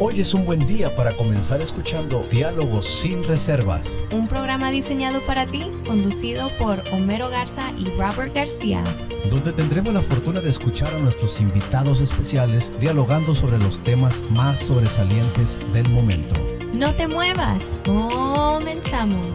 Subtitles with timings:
[0.00, 3.98] Hoy es un buen día para comenzar escuchando Diálogos sin Reservas.
[4.12, 8.84] Un programa diseñado para ti, conducido por Homero Garza y Robert García.
[9.28, 14.60] Donde tendremos la fortuna de escuchar a nuestros invitados especiales dialogando sobre los temas más
[14.60, 16.36] sobresalientes del momento.
[16.72, 19.26] No te muevas, comenzamos.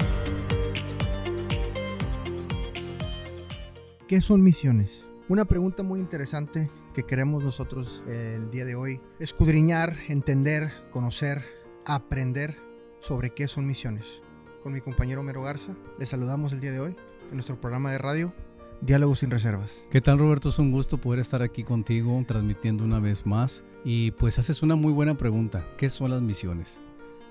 [4.07, 5.05] ¿Qué son misiones?
[5.27, 11.43] Una pregunta muy interesante que queremos nosotros eh, el día de hoy escudriñar, entender, conocer,
[11.85, 12.57] aprender
[12.99, 14.21] sobre qué son misiones.
[14.61, 16.95] Con mi compañero Mero Garza, le saludamos el día de hoy
[17.29, 18.33] en nuestro programa de radio
[18.81, 19.83] Diálogos sin Reservas.
[19.89, 20.49] ¿Qué tal Roberto?
[20.49, 24.75] Es un gusto poder estar aquí contigo transmitiendo una vez más y pues haces una
[24.75, 25.65] muy buena pregunta.
[25.77, 26.79] ¿Qué son las misiones?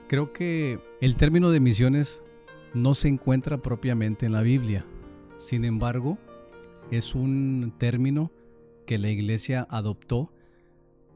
[0.08, 2.22] Creo que el término de misiones
[2.74, 4.84] no se encuentra propiamente en la Biblia.
[5.36, 6.18] Sin embargo,
[6.90, 8.30] es un término
[8.92, 10.34] que la iglesia adoptó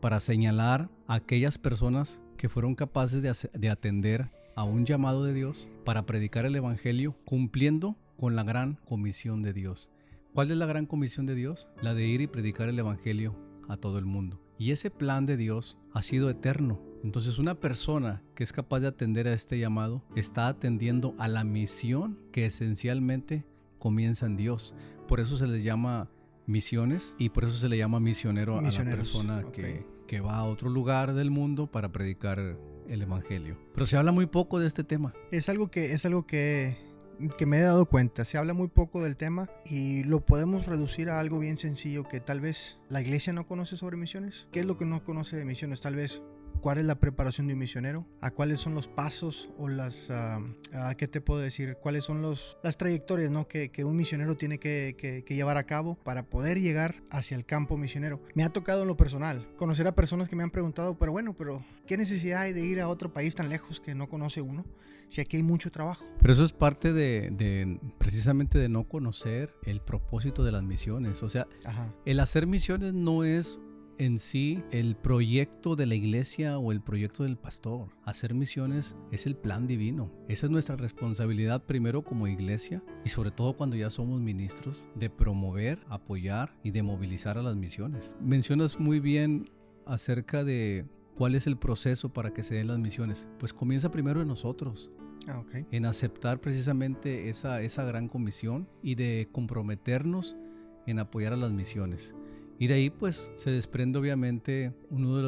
[0.01, 5.69] para señalar a aquellas personas que fueron capaces de, atender a un llamado de Dios
[5.85, 9.91] para predicar el Evangelio cumpliendo con la gran comisión de Dios.
[10.33, 11.69] ¿Cuál es la gran comisión de Dios?
[11.83, 13.37] La de ir y predicar el Evangelio
[13.69, 14.41] a todo el mundo.
[14.57, 16.81] Y ese plan de Dios ha sido eterno.
[17.05, 21.45] Entonces una persona que es capaz de atender a este llamado está atendiendo a la
[21.45, 23.45] misión que esencialmente
[23.79, 24.73] comienza en Dios.
[25.07, 26.09] Por eso se les llama
[26.47, 30.45] misiones y por eso se le llama misionero a la persona que, que va a
[30.45, 32.57] otro lugar del mundo para predicar
[32.89, 33.59] el evangelio.
[33.75, 35.15] Pero se habla muy poco de este tema.
[35.31, 36.77] Es algo que es algo que,
[37.37, 38.25] que me he dado cuenta.
[38.25, 42.21] Se habla muy poco del tema y lo podemos reducir a algo bien sencillo que
[42.21, 44.49] tal vez la iglesia no conoce sobre misiones.
[44.53, 45.81] ¿Qué es lo que no conoce de misiones?
[45.81, 46.23] Tal vez
[46.61, 50.95] cuál es la preparación de un misionero, a cuáles son los pasos o las, a
[50.97, 53.49] qué te puedo decir, cuáles son los, las trayectorias ¿no?
[53.49, 57.37] que, que un misionero tiene que, que, que, llevar a cabo para poder llegar hacia
[57.37, 58.23] el campo misionero.
[58.35, 61.35] Me ha tocado en lo personal conocer a personas que me han preguntado, pero bueno,
[61.35, 64.65] pero ¿qué necesidad hay de ir a otro país tan lejos que no conoce uno?
[65.09, 66.05] Si aquí hay mucho trabajo.
[66.21, 71.23] Pero eso es parte de, de precisamente de no conocer el propósito de las misiones.
[71.23, 71.95] O sea, Ajá.
[72.05, 73.61] el hacer misiones no es
[73.99, 77.89] en sí el proyecto de la iglesia o el proyecto del pastor.
[78.05, 80.11] Hacer misiones es el plan divino.
[80.29, 85.11] Esa es nuestra responsabilidad primero como iglesia y sobre todo cuando ya somos ministros de
[85.11, 88.17] promover, apoyar y de movilizar a las misiones.
[88.21, 89.51] Mencionas muy bien
[89.87, 93.29] acerca de cuál es el proceso para que se den las misiones.
[93.39, 94.91] Pues comienza primero en nosotros.
[95.29, 95.43] Ah,
[95.73, 100.37] en aceptar precisamente esa, esa gran comisión y de comprometernos
[100.87, 102.15] en apoyar a las misiones.
[102.59, 105.23] Y de ahí pues se desprende obviamente uno de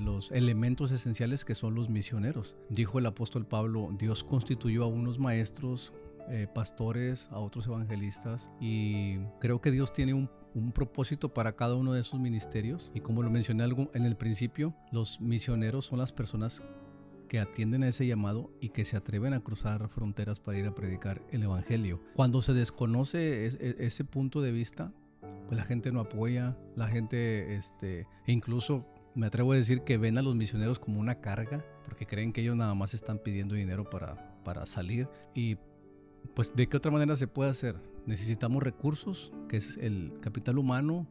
[0.00, 2.56] los, elementos esenciales que son los misioneros.
[2.68, 5.92] Dijo el apóstol Pablo, Dios constituyó a unos maestros,
[6.30, 11.74] eh, pastores, a otros evangelistas y creo que Dios tiene un, un, propósito para cada
[11.74, 16.12] uno de esos ministerios y como lo mencioné en el principio, los misioneros son las
[16.12, 16.62] personas
[17.28, 20.74] que atienden a ese llamado y que se atreven a cruzar fronteras para ir a
[20.74, 22.00] predicar el Evangelio.
[22.14, 24.92] Cuando se desconoce ese punto de vista,
[25.46, 29.98] pues la gente no apoya, la gente, este, e incluso me atrevo a decir que
[29.98, 33.54] ven a los misioneros como una carga, porque creen que ellos nada más están pidiendo
[33.54, 35.08] dinero para, para salir.
[35.34, 35.56] Y
[36.34, 37.76] pues de qué otra manera se puede hacer.
[38.06, 41.08] Necesitamos recursos, que es el capital humano,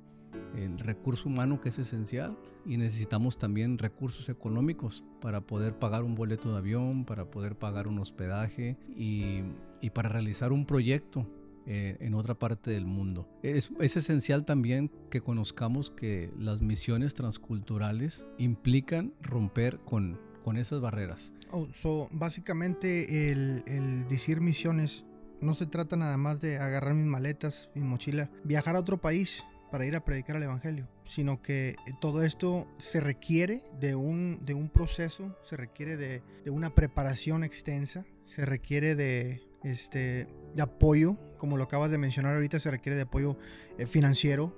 [0.56, 6.16] el recurso humano que es esencial, y necesitamos también recursos económicos para poder pagar un
[6.16, 9.42] boleto de avión, para poder pagar un hospedaje y,
[9.82, 11.28] y para realizar un proyecto
[11.70, 13.28] eh, en otra parte del mundo.
[13.44, 20.80] Es, es, esencial también que conozcamos que las misiones transculturales implican romper con, con esas
[20.80, 21.34] barreras.
[21.52, 25.04] Oh, so, básicamente el, el decir misiones
[25.42, 29.44] no se trata nada más de agarrar mis maletas, mi mochila, viajar a otro país
[29.70, 34.54] para ir a predicar el Evangelio, sino que todo esto se requiere de un, de
[34.54, 40.28] un proceso, se requiere de, de una preparación extensa, se requiere de, este,
[40.58, 43.38] de apoyo, como lo acabas de mencionar ahorita, se requiere de apoyo
[43.78, 44.54] eh, financiero,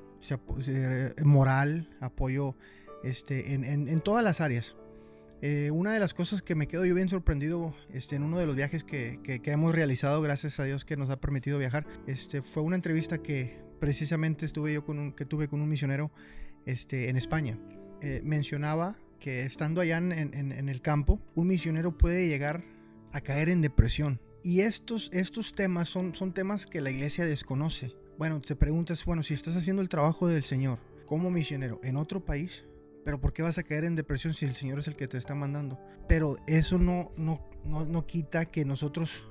[1.24, 2.56] moral, apoyo
[3.04, 4.76] este, en, en, todas las áreas.
[5.42, 8.46] Eh, una de las cosas que me quedo yo bien sorprendido este, en uno de
[8.46, 12.42] los viajes que, que, hemos realizado, gracias a Dios que nos ha permitido viajar, este,
[12.42, 16.12] fue una entrevista que precisamente estuve yo con un, que tuve con un misionero
[16.66, 17.58] este, en España.
[18.02, 22.64] Eh, mencionaba que estando allá en, en, en el campo, un misionero puede llegar
[23.12, 27.94] a caer en depresión y estos, estos temas son, son temas que la iglesia desconoce.
[28.18, 32.24] Bueno, te preguntas, bueno, si estás haciendo el trabajo del Señor como misionero en otro
[32.24, 32.66] país,
[33.06, 35.18] pero ¿por qué vas a caer en depresión si el Señor es el que te
[35.18, 35.80] está mandando?
[36.08, 39.26] Pero eso no, no, no, no quita que nosotros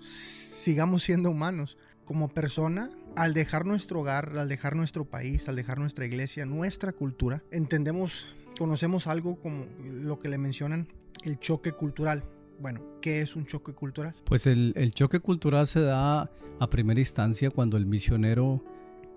[0.00, 1.76] sigamos siendo humanos.
[2.04, 6.92] Como persona, al dejar nuestro hogar, al dejar nuestro país, al dejar nuestra iglesia, nuestra
[6.92, 8.26] cultura, entendemos
[8.58, 10.88] conocemos algo como lo que le mencionan
[11.22, 12.24] el choque cultural.
[12.60, 14.14] Bueno, ¿qué es un choque cultural?
[14.24, 16.30] Pues el, choque cultural se da
[16.60, 18.64] a primera instancia cuando el misionero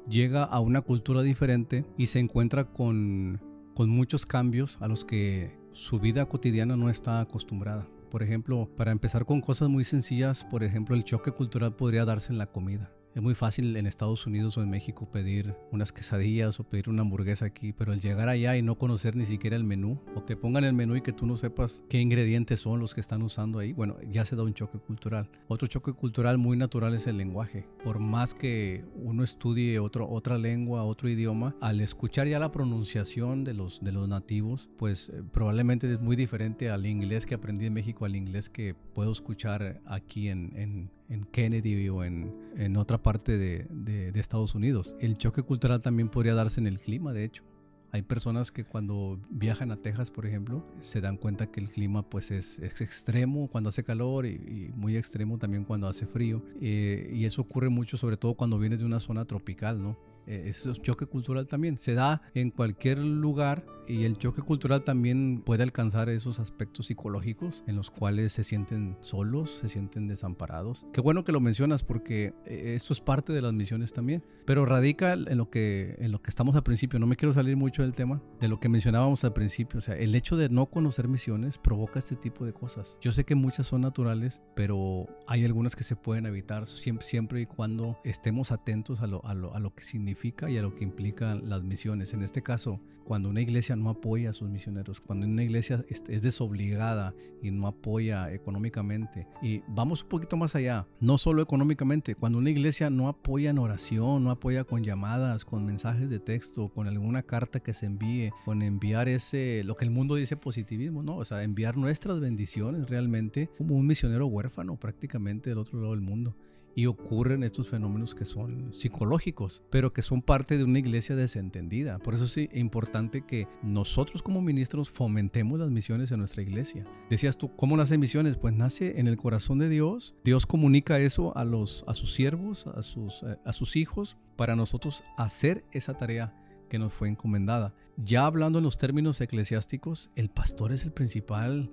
[0.10, 3.42] llega a una cultura diferente y se encuentra con,
[3.76, 7.88] con muchos cambios a los que su vida cotidiana no está acostumbrada.
[8.10, 12.32] Por ejemplo, para empezar con cosas muy sencillas, por ejemplo, el choque cultural podría darse
[12.32, 12.92] en la comida.
[13.16, 17.02] Es muy fácil en Estados Unidos o en México pedir unas quesadillas o pedir una
[17.02, 20.36] hamburguesa aquí, pero al llegar allá y no conocer ni siquiera el menú, o te
[20.36, 23.60] pongan el menú y que tú no sepas qué ingredientes son los que están usando
[23.60, 25.30] ahí, bueno, ya se da un choque cultural.
[25.48, 27.68] Otro choque cultural muy natural es el lenguaje.
[27.84, 33.44] Por más que uno estudie otro, otra lengua, otro idioma, al escuchar ya la pronunciación
[33.44, 37.66] de los, de los nativos, pues eh, probablemente es muy diferente al inglés que aprendí
[37.66, 42.78] en México al inglés que puedo escuchar aquí en, en, en Kennedy o en, en
[42.78, 44.96] otra parte de, de, Estados Unidos.
[45.00, 47.44] El choque cultural también podría darse en el clima, de hecho.
[47.92, 52.08] Hay personas que cuando viajan a Texas, por ejemplo, se dan cuenta que el clima
[52.08, 56.44] pues es, es extremo cuando hace calor y, muy extremo también cuando hace frío.
[56.60, 59.98] Eh, y eso ocurre mucho sobre todo cuando vienes de una zona tropical, ¿no?
[60.28, 65.42] Eh, ese choque cultural también se da en cualquier lugar y el choque cultural también
[65.46, 70.86] puede alcanzar esos aspectos psicológicos en los cuales se sienten solos, se sienten desamparados.
[70.94, 74.66] Qué bueno que lo mencionas porque eh, eso es parte de las misiones también, pero
[74.66, 77.82] radica en lo que en lo que estamos al principio, no me quiero salir mucho
[77.82, 81.08] del tema, de lo que mencionábamos al principio, o sea, el hecho de no conocer
[81.08, 82.98] misiones provoca este tipo de cosas.
[83.02, 87.42] Yo sé que muchas son naturales, pero hay algunas que se pueden evitar siempre, siempre
[87.42, 90.76] y cuando estemos atentos a lo, a lo, a lo que significa y a lo
[90.76, 92.14] que implican las misiones.
[92.14, 96.04] En este caso, cuando una iglesia no apoya a sus misioneros, cuando una iglesia es,
[96.22, 99.28] desobligada y no apoya económicamente.
[99.42, 103.60] Y vamos un poquito más allá, no solo económicamente, cuando una iglesia no apoya en
[103.60, 108.32] oración, no apoya con llamadas, con mensajes de texto, con alguna carta que se envíe,
[108.46, 111.18] con enviar ese, lo que el mundo dice positivismo, ¿no?
[111.18, 116.02] O sea, enviar nuestras bendiciones realmente como un misionero huérfano prácticamente del otro lado del
[116.02, 116.36] mundo
[116.78, 121.98] y ocurren estos fenómenos que son psicológicos, pero que son parte de una iglesia desentendida.
[121.98, 126.86] Por eso es importante que nosotros como ministros fomentemos las misiones en nuestra iglesia.
[127.10, 128.38] Decías tú, ¿cómo nace misiones?
[128.38, 130.14] Pues nace en el corazón de Dios.
[130.24, 134.56] Dios comunica eso a, los, a sus siervos, a sus, eh, a sus hijos, para
[134.56, 136.36] nosotros hacer esa tarea
[136.70, 137.74] que nos fue encomendada.
[137.98, 141.72] Ya hablando en los términos eclesiásticos, el pastor es el principal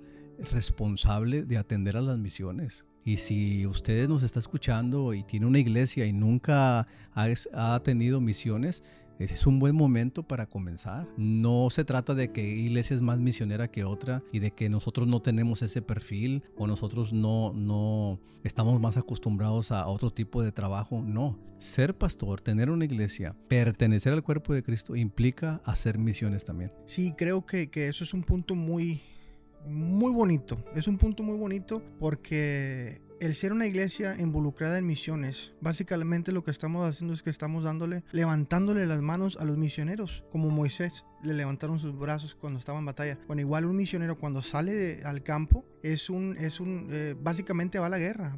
[0.51, 2.87] responsable de atender a las misiones.
[3.07, 8.81] Y si usted nos está escuchando y tiene una iglesia y nunca ha, tenido misiones,
[9.19, 11.07] ese es un buen momento para comenzar.
[11.15, 15.07] No se trata de que iglesia es más misionera que otra y de que nosotros
[15.07, 20.51] no tenemos ese perfil o nosotros no, no estamos más acostumbrados a otro tipo de
[20.51, 21.03] trabajo.
[21.05, 26.71] No, ser pastor, tener una iglesia, pertenecer al cuerpo de Cristo implica hacer misiones también.
[26.85, 28.99] Sí, creo que, que eso es un punto muy,
[29.67, 30.63] muy bonito.
[30.75, 36.43] Es un punto muy bonito porque el ser una iglesia involucrada en misiones, básicamente lo
[36.43, 41.05] que estamos haciendo es que estamos dándole, levantándole las manos a los misioneros, como Moisés
[41.23, 43.19] le levantaron sus brazos cuando estaba en batalla.
[43.27, 47.87] Bueno, igual un misionero cuando sale al campo es un, es un, eh, básicamente va
[47.87, 48.37] a la guerra,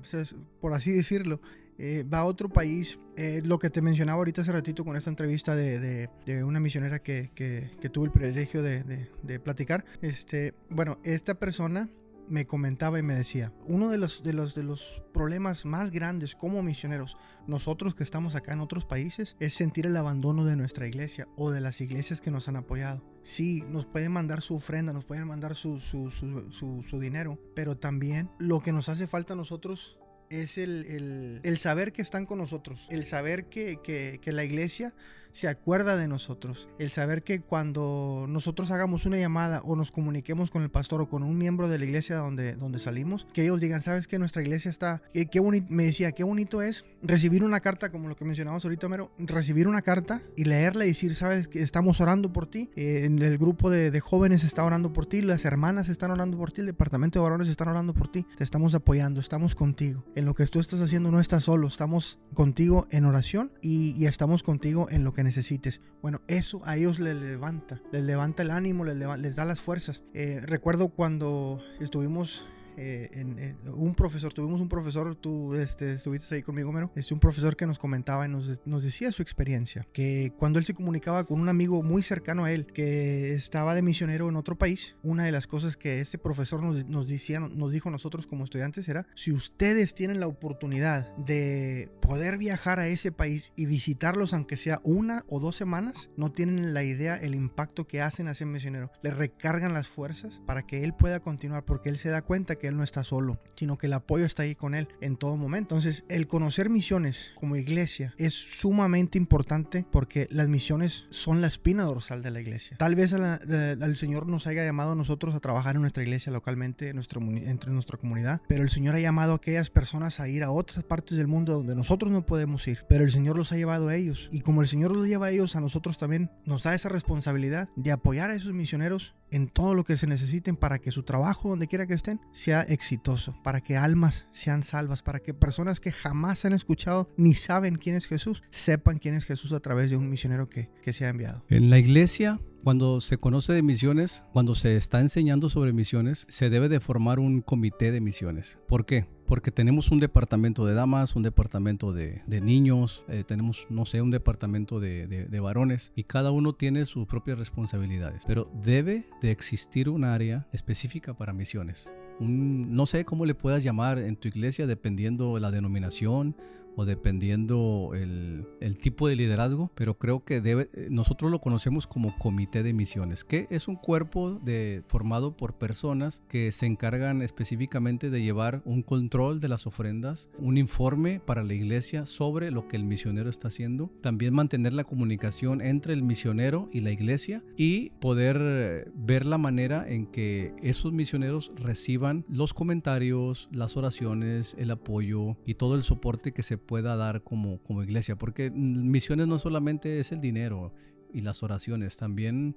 [0.61, 1.41] por así decirlo.
[1.77, 2.99] Eh, va a otro país.
[3.15, 6.99] Eh, lo que te mencionaba ahorita hace ratito con esta entrevista de, de, una misionera
[6.99, 9.85] que, que, que, tuve el privilegio de, de, platicar.
[10.01, 11.89] Este, bueno, esta persona
[12.27, 16.35] me comentaba y me decía, uno de los, de, los, de los problemas más grandes
[16.35, 20.87] como misioneros, nosotros que estamos acá en otros países, es sentir el abandono de nuestra
[20.87, 23.03] iglesia o de las iglesias que nos han apoyado.
[23.23, 27.77] Sí, nos pueden mandar su ofrenda, nos pueden mandar su, su, su, su dinero, pero
[27.77, 29.96] también lo que nos hace falta a nosotros
[30.29, 34.93] es el, el, saber que están con nosotros, el saber que, que, que la iglesia
[35.37, 36.67] se acuerda de nosotros.
[36.79, 41.09] El saber que cuando nosotros hagamos una llamada o nos comuniquemos con el pastor o
[41.09, 44.41] con un miembro de la iglesia donde, donde salimos, que ellos digan, sabes que nuestra
[44.41, 48.15] iglesia está, qué, qué bonito, me decía, qué bonito es recibir una carta, como lo
[48.15, 52.33] que mencionamos ahorita, Mero, recibir una carta y leerla y decir, sabes que estamos orando
[52.33, 56.09] por ti, eh, el grupo de, de, jóvenes está orando por ti, las hermanas están
[56.09, 59.53] orando por ti, el departamento de varones están orando por ti, te estamos apoyando, estamos
[59.53, 60.03] contigo.
[60.15, 64.07] En lo que tú estás haciendo no estás solo, estamos contigo en oración y, y
[64.07, 65.81] estamos contigo en lo que necesites.
[66.01, 70.01] Bueno, eso a ellos les levanta, les levanta el ánimo, les, les da las fuerzas.
[70.13, 72.45] Eh, recuerdo cuando estuvimos
[72.77, 77.19] eh, en, un profesor, tuvimos un profesor, tú este, estuviste ahí conmigo, Mero, este, un
[77.19, 81.25] profesor que nos comentaba y nos, nos decía su experiencia, que cuando él se comunicaba
[81.25, 85.25] con un amigo muy cercano a él, que estaba de misionero en otro país, una
[85.25, 89.07] de las cosas que ese profesor nos, nos, decía, nos dijo nosotros como estudiantes era,
[89.15, 94.81] si ustedes tienen la oportunidad de poder viajar a ese país y visitarlos aunque sea
[94.83, 98.91] una o dos semanas, no tienen la idea el impacto que hacen a ese misionero.
[99.01, 102.66] Le recargan las fuerzas para que él pueda continuar porque él se da cuenta que
[102.67, 105.75] él no está solo, sino que el apoyo está ahí con él en todo momento.
[105.75, 111.83] Entonces, el conocer misiones como iglesia es sumamente importante porque las misiones son la espina
[111.83, 112.77] dorsal de la iglesia.
[112.77, 116.89] Tal vez el Señor nos haya llamado a nosotros a trabajar en nuestra iglesia localmente,
[116.89, 120.43] en nuestro, entre nuestra comunidad, pero el Señor ha llamado a aquellas personas a ir
[120.43, 123.57] a otras partes del mundo donde nosotros no podemos ir, pero el Señor los ha
[123.57, 124.29] llevado a ellos.
[124.31, 127.69] Y como el Señor los lleva a ellos, a nosotros también nos da esa responsabilidad
[127.75, 131.49] de apoyar a esos misioneros en todo lo que se necesiten para que su trabajo,
[131.49, 135.91] donde quiera que estén, sea exitoso, para que almas sean salvas, para que personas que
[135.91, 139.97] jamás han escuchado ni saben quién es Jesús, sepan quién es Jesús a través de
[139.97, 141.43] un misionero que, que se ha enviado.
[141.49, 146.49] En la iglesia cuando se conoce de misiones, cuando se está enseñando sobre misiones, se
[146.49, 148.57] debe de formar un comité de misiones.
[148.67, 149.07] ¿Por qué?
[149.25, 154.11] Porque tenemos un departamento de damas, un departamento de, niños, eh, tenemos, no sé, un
[154.11, 158.23] departamento de, varones y cada uno tiene sus propias responsabilidades.
[158.27, 161.89] Pero debe de existir un área específica para misiones.
[162.19, 166.35] No sé cómo le puedas llamar en tu iglesia dependiendo la denominación
[166.77, 168.45] o dependiendo el,
[168.77, 173.23] tipo de liderazgo, pero creo que debe, eh, nosotros lo conocemos como comité de misiones,
[173.23, 178.83] que es un cuerpo de, formado por personas que se encargan específicamente de llevar un
[178.83, 183.47] control de las ofrendas, un informe para la iglesia sobre lo que el misionero está
[183.47, 189.25] haciendo, también mantener la comunicación entre el misionero y la iglesia y poder eh, ver
[189.25, 195.73] la manera en que esos misioneros reciban los comentarios, las oraciones, el apoyo y todo
[195.73, 200.21] el soporte que se pueda dar como, como iglesia, porque misiones no solamente es el
[200.21, 200.73] dinero
[201.13, 202.55] y las oraciones, también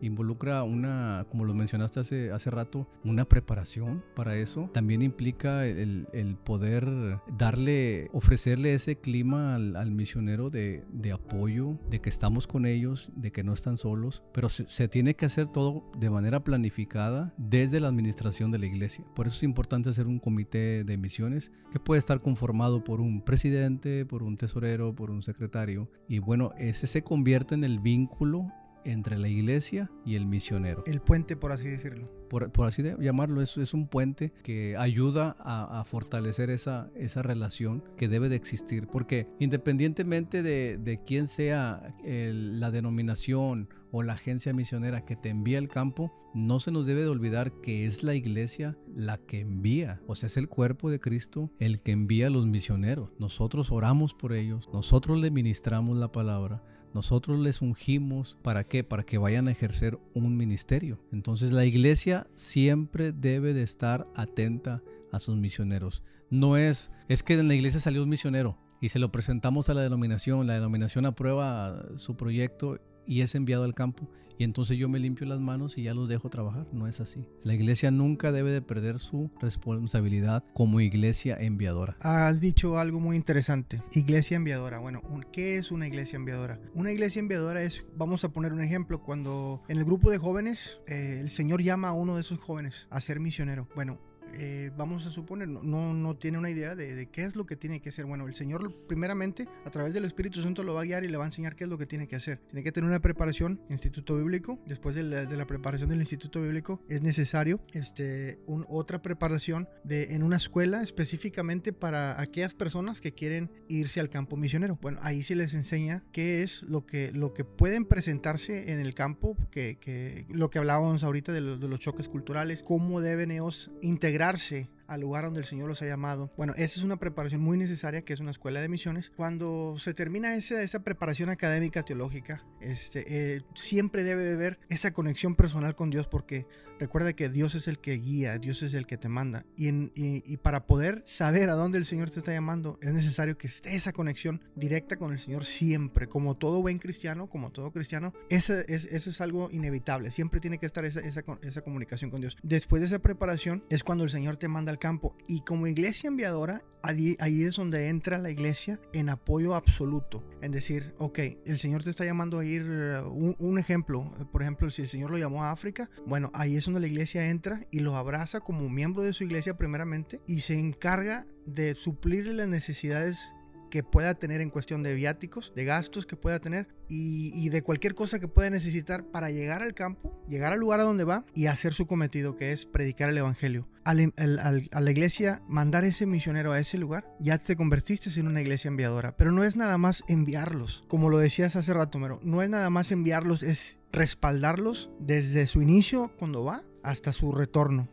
[0.00, 4.70] involucra una, como lo mencionaste hace, hace rato, una preparación para eso.
[4.72, 12.00] También implica el, el poder darle, ofrecerle ese clima al, misionero de, de, apoyo, de
[12.00, 15.46] que estamos con ellos, de que no están solos, pero se, se, tiene que hacer
[15.46, 19.04] todo de manera planificada desde la administración de la iglesia.
[19.14, 23.22] Por eso es importante hacer un comité de misiones que puede estar conformado por un
[23.22, 25.90] presidente, por un tesorero, por un secretario.
[26.08, 28.52] Y bueno, ese se convierte en el vínculo
[28.84, 30.82] entre la iglesia y el misionero.
[30.86, 32.10] El puente, por así decirlo.
[32.28, 38.08] Por, así llamarlo, es, es un puente que ayuda a, fortalecer esa, esa relación que
[38.08, 38.86] debe de existir.
[38.86, 45.58] Porque independientemente de, de quién sea la denominación o la agencia misionera que te envía
[45.58, 50.00] al campo, no se nos debe de olvidar que es la iglesia la que envía,
[50.06, 53.10] o sea, es el cuerpo de Cristo el que envía a los misioneros.
[53.18, 56.62] Nosotros oramos por ellos, nosotros le ministramos la palabra,
[56.94, 58.84] nosotros les ungimos, ¿para qué?
[58.84, 60.98] Para que vayan a ejercer un ministerio.
[61.12, 66.02] Entonces la iglesia siempre debe de estar atenta a sus misioneros.
[66.30, 69.74] No es, es que en la iglesia salió un misionero y se lo presentamos a
[69.74, 72.78] la denominación, la denominación aprueba su proyecto
[73.08, 76.08] y es enviado al campo y entonces yo me limpio las manos y ya los
[76.08, 76.68] dejo trabajar.
[76.72, 77.26] No es así.
[77.42, 81.96] La iglesia nunca debe de perder su responsabilidad como iglesia enviadora.
[82.00, 83.82] Has dicho algo muy interesante.
[83.92, 84.78] Iglesia enviadora.
[84.78, 86.60] Bueno, ¿qué es una iglesia enviadora?
[86.72, 90.78] Una iglesia enviadora es, vamos a poner un ejemplo, cuando en el grupo de jóvenes
[90.86, 93.68] eh, el Señor llama a uno de esos jóvenes a ser misionero.
[93.74, 93.98] Bueno,
[94.34, 97.80] eh, vamos a suponer, no, no tiene una idea de, qué es lo que tiene
[97.80, 98.04] que hacer.
[98.04, 101.16] Bueno, el Señor primeramente a través del Espíritu Santo lo va a guiar y le
[101.16, 102.38] va a enseñar qué es lo que tiene que hacer.
[102.48, 104.58] Tiene que tener una preparación, instituto bíblico.
[104.66, 110.22] Después de la, preparación del instituto bíblico es necesario este, un, otra preparación de, en
[110.22, 114.78] una escuela específicamente para aquellas personas que quieren irse al campo misionero.
[114.82, 118.94] Bueno, ahí se les enseña qué es lo que, lo que pueden presentarse en el
[118.94, 123.70] campo, que, que lo que hablábamos ahorita de, de los choques culturales, cómo deben ellos
[123.80, 126.32] integrar alegrarse al lugar donde el Señor los ha llamado.
[126.36, 129.12] Bueno, esa es una preparación muy necesaria, que es una escuela de misiones.
[129.14, 134.92] Cuando se termina esa, esa preparación académica teológica, este, eh, siempre debe de haber esa
[134.92, 136.46] conexión personal con Dios, porque
[136.78, 139.44] recuerda que Dios es el que guía, Dios es el que te manda.
[139.56, 143.48] Y, y, para poder saber a dónde el Señor te está llamando, es necesario que
[143.48, 148.14] esté esa conexión directa con el Señor siempre, como todo buen cristiano, como todo cristiano.
[148.30, 152.20] Eso es, eso es algo inevitable, siempre tiene que estar esa, esa, esa comunicación con
[152.20, 152.36] Dios.
[152.42, 155.16] Después de esa preparación es cuando el Señor te manda al campo.
[155.26, 160.24] Y como iglesia enviadora, ahí, es donde entra la iglesia en apoyo absoluto.
[160.40, 164.70] En decir, ok, el Señor te está llamando a ir, un, un, ejemplo, por ejemplo,
[164.70, 167.80] si el Señor lo llamó a África, bueno, ahí es donde la iglesia entra y
[167.80, 173.32] lo abraza como miembro de su iglesia primeramente y se encarga de suplir las necesidades
[173.70, 177.94] que pueda tener en cuestión de viáticos, de gastos que pueda tener y, de cualquier
[177.94, 181.46] cosa que pueda necesitar para llegar al campo, llegar al lugar a donde va y
[181.46, 183.68] hacer su cometido, que es predicar el Evangelio.
[183.84, 188.42] Al, a la iglesia, mandar ese misionero a ese lugar, ya te convertiste en una
[188.42, 189.16] iglesia enviadora.
[189.16, 192.68] Pero no es nada más enviarlos, como lo decías hace rato, Mero, no es nada
[192.70, 197.88] más enviarlos, es respaldarlos desde su inicio, cuando va, hasta su retorno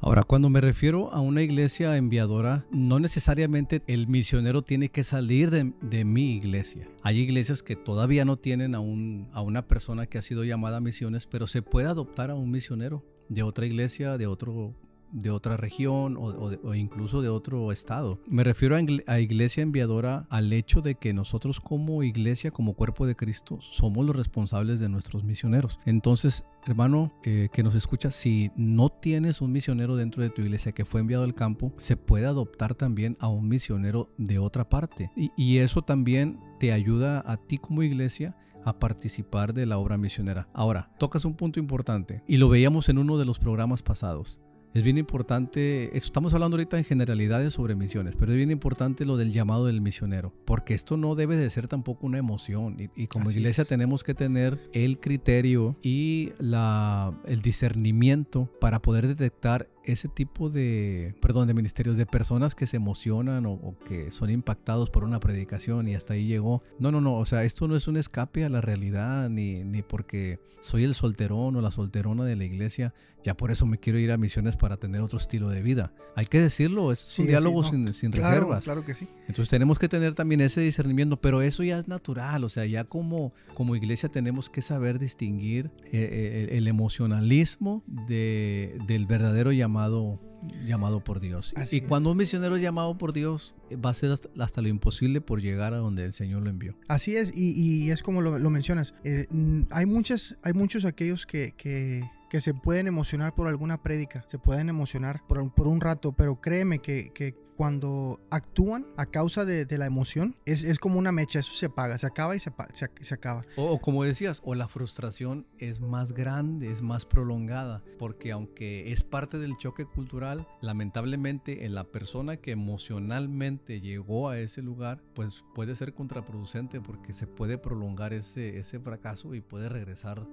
[0.00, 5.50] Ahora, cuando me refiero a una iglesia enviadora, no necesariamente el misionero tiene que salir
[5.50, 6.88] de, mi iglesia.
[7.02, 10.78] Hay iglesias que todavía no tienen a, un, a una persona que ha sido llamada
[10.78, 14.74] a misiones, pero se puede adoptar a un misionero de otra iglesia, de otro
[15.12, 18.18] de otra región o, incluso de otro estado.
[18.26, 18.76] Me refiero
[19.06, 24.04] a, iglesia enviadora al hecho de que nosotros como iglesia, como cuerpo de Cristo, somos
[24.06, 25.78] los responsables de nuestros misioneros.
[25.84, 30.72] Entonces, hermano eh, que nos escucha, si no tienes un misionero dentro de tu iglesia
[30.72, 35.10] que fue enviado al campo, se puede adoptar también a un misionero de otra parte.
[35.16, 39.98] Y, y eso también te ayuda a ti como iglesia a participar de la obra
[39.98, 40.48] misionera.
[40.52, 44.40] Ahora, tocas un punto importante y lo veíamos en uno de los programas pasados.
[44.74, 49.18] Es bien importante, estamos hablando ahorita en generalidades sobre misiones, pero es bien importante lo
[49.18, 53.30] del llamado del misionero, porque esto no debe de ser tampoco una emoción y, como
[53.30, 60.48] iglesia tenemos que tener el criterio y la, el discernimiento para poder detectar ese tipo
[60.48, 65.20] de, perdón, de ministerios, de personas que se emocionan o, que son impactados por una
[65.20, 66.62] predicación y hasta ahí llegó.
[66.78, 69.82] No, no, no, o sea, esto no es un escape a la realidad, ni, ni
[69.82, 73.98] porque soy el solterón o la solterona de la iglesia, ya por eso me quiero
[73.98, 75.92] ir a misiones para tener otro estilo de vida.
[76.14, 78.64] Hay que decirlo, es un diálogo sin, sin reservas.
[78.64, 79.08] Claro que sí.
[79.22, 82.84] Entonces tenemos que tener también ese discernimiento, pero eso ya es natural, o sea, ya
[82.84, 89.71] como, como iglesia tenemos que saber distinguir eh, eh, el emocionalismo de, del verdadero llamado
[89.72, 90.20] llamado,
[90.66, 91.54] llamado por Dios.
[91.70, 95.40] y cuando un misionero es llamado por Dios, va a ser hasta, lo imposible por
[95.40, 96.76] llegar a donde el Señor lo envió.
[96.88, 98.94] Así es, y, es como lo, mencionas.
[99.04, 99.26] Eh,
[99.70, 104.68] hay, muchas, hay muchos aquellos que, que, se pueden emocionar por alguna prédica, se pueden
[104.68, 109.86] emocionar por, por un rato, pero créeme que, que cuando actúan a causa de, la
[109.86, 113.44] emoción, es, como una mecha, eso se apaga, se acaba y se, se, acaba.
[113.54, 119.04] O, como decías, o la frustración es más grande, es más prolongada, porque aunque es
[119.04, 125.44] parte del choque cultural, lamentablemente en la persona que emocionalmente llegó a ese lugar, pues
[125.54, 130.26] puede ser contraproducente porque se puede prolongar ese, ese fracaso y puede regresar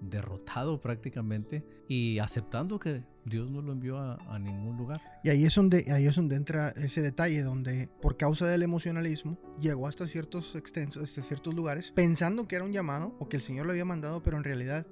[0.00, 5.00] derrotado prácticamente y aceptando que Dios no lo envió a, ningún lugar.
[5.24, 9.36] Y ahí es, donde, ahí es donde entra ese detalle, donde por causa del emocionalismo
[9.60, 13.42] llegó hasta ciertos extensos, hasta ciertos lugares, pensando que era un llamado o que el
[13.42, 14.86] Señor lo había mandado, pero en realidad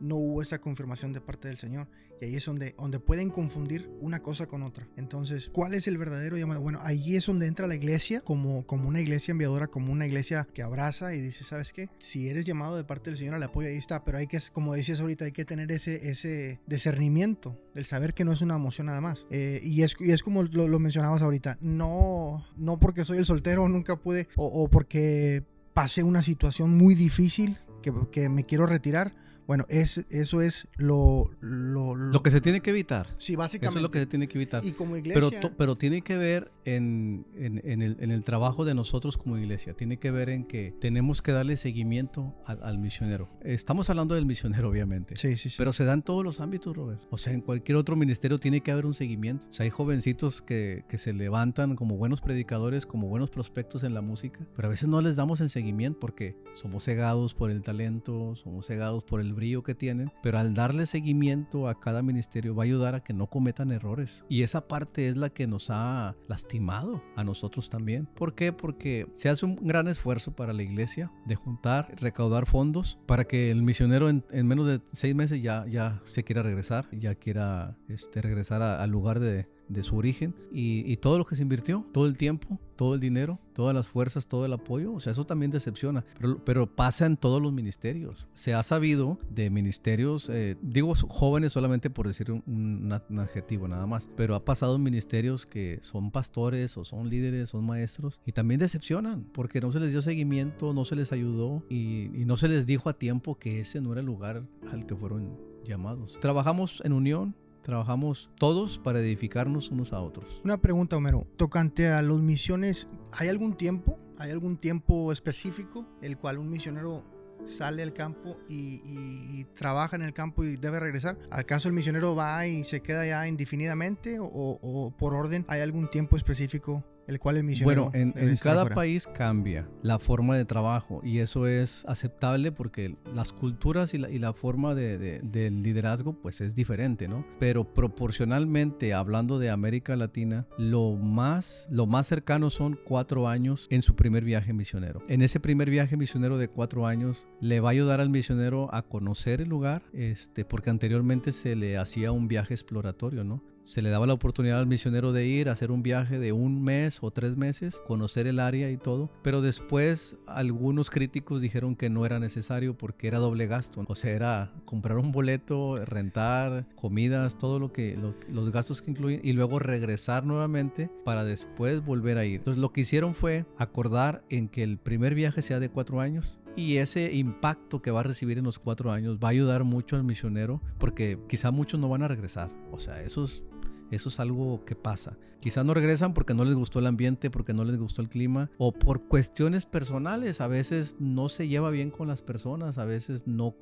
[0.00, 1.88] no hubo esa confirmación de parte del Señor.
[2.20, 4.88] Y ahí es donde, donde pueden confundir una cosa con otra.
[4.96, 6.60] Entonces, ¿cuál es el verdadero llamado?
[6.60, 10.46] Bueno, ahí es donde entra la iglesia como, como una iglesia enviadora, como una iglesia
[10.52, 11.88] que abraza y dice, ¿sabes qué?
[11.98, 14.04] Si eres llamado de parte del Señor al apoyo, ahí está.
[14.04, 18.24] Pero hay que, como decías ahorita, hay que tener ese, ese discernimiento, el saber que
[18.24, 19.26] no es una emoción nada más.
[19.30, 23.68] Eh, y, es, y es como lo, mencionabas ahorita, no, no porque soy el soltero,
[23.68, 29.14] nunca pude, o, porque pasé una situación muy difícil que, que me quiero retirar
[29.48, 33.06] bueno, es, eso es lo, lo, que se tiene que evitar.
[33.16, 33.70] Sí, básicamente.
[33.70, 34.62] Eso es lo que se tiene que evitar.
[34.62, 35.40] Y como iglesia...
[35.40, 39.72] Pero, pero tiene que ver en, en, el, en, el, trabajo de nosotros como iglesia.
[39.72, 43.30] Tiene que ver en que tenemos que darle seguimiento al, misionero.
[43.40, 45.16] Estamos hablando del misionero, obviamente.
[45.16, 45.54] Sí, sí, sí.
[45.56, 47.00] Pero se da en todos los ámbitos, Robert.
[47.08, 49.46] O sea, en cualquier otro ministerio tiene que haber un seguimiento.
[49.48, 53.94] O sea, hay jovencitos que, que se levantan como buenos predicadores, como buenos prospectos en
[53.94, 57.62] la música, pero a veces no les damos el seguimiento porque somos cegados por el
[57.62, 62.54] talento, somos cegados por el brillo que tienen, pero al darle seguimiento a cada ministerio
[62.54, 64.24] va a ayudar a que no cometan errores.
[64.28, 68.06] Y esa parte es la que nos ha lastimado a nosotros también.
[68.16, 68.52] ¿Por qué?
[68.52, 73.50] Porque se hace un gran esfuerzo para la iglesia de juntar, recaudar fondos para que
[73.50, 78.20] el misionero en, menos de seis meses ya, ya se quiera regresar, ya quiera este,
[78.20, 82.16] regresar al lugar de, de su origen y, todo lo que se invirtió, todo el
[82.16, 86.04] tiempo, todo el dinero, todas las fuerzas, todo el apoyo, o sea, eso también decepciona,
[86.18, 88.26] pero, pero pasa en todos los ministerios.
[88.32, 94.08] Se ha sabido de ministerios, eh, digo jóvenes solamente por decir un, adjetivo nada más,
[94.16, 98.58] pero ha pasado en ministerios que son pastores o son líderes, son maestros y también
[98.58, 102.48] decepcionan porque no se les dio seguimiento, no se les ayudó y, y no se
[102.48, 106.18] les dijo a tiempo que ese no era el lugar al que fueron llamados.
[106.20, 107.34] Trabajamos en unión,
[107.68, 110.40] trabajamos todos para edificarnos unos a otros.
[110.42, 113.98] Una pregunta, Homero, tocante a los misiones, ¿hay algún tiempo?
[114.16, 117.04] ¿Hay algún tiempo específico el cual un misionero
[117.44, 121.18] sale al campo y, trabaja en el campo y debe regresar?
[121.30, 126.16] ¿Acaso el misionero va y se queda ya indefinidamente o por orden hay algún tiempo
[126.16, 127.90] específico el cual el misionero.
[127.90, 133.32] Bueno, en, cada país cambia la forma de trabajo y eso es aceptable porque las
[133.32, 137.26] culturas y la, forma de, del liderazgo pues es diferente, ¿no?
[137.40, 143.82] Pero proporcionalmente, hablando de América Latina, lo más, lo más cercano son cuatro años en
[143.82, 145.02] su primer viaje misionero.
[145.08, 148.82] En ese primer viaje misionero de cuatro años le va a ayudar al misionero a
[148.82, 153.42] conocer el lugar, este, porque anteriormente se le hacía un viaje exploratorio, ¿no?
[153.68, 156.64] Se le daba la oportunidad al misionero de ir a hacer un viaje de un
[156.64, 161.90] mes o tres meses, conocer el área y todo, pero después algunos críticos dijeron que
[161.90, 167.36] no era necesario porque era doble gasto, o sea, era comprar un boleto, rentar, comidas,
[167.36, 172.24] todo lo que los gastos que incluyen y luego regresar nuevamente para después volver a
[172.24, 172.36] ir.
[172.36, 176.40] Entonces lo que hicieron fue acordar en que el primer viaje sea de cuatro años
[176.56, 179.94] y ese impacto que va a recibir en los cuatro años va a ayudar mucho
[179.94, 182.50] al misionero porque quizá muchos no van a regresar.
[182.72, 183.44] O sea, esos
[183.90, 185.16] eso es algo que pasa.
[185.40, 188.50] Quizás no regresan porque no les gustó el ambiente, porque no les gustó el clima
[188.58, 190.40] o por cuestiones personales.
[190.40, 193.54] A veces no se lleva bien con las personas, a veces no,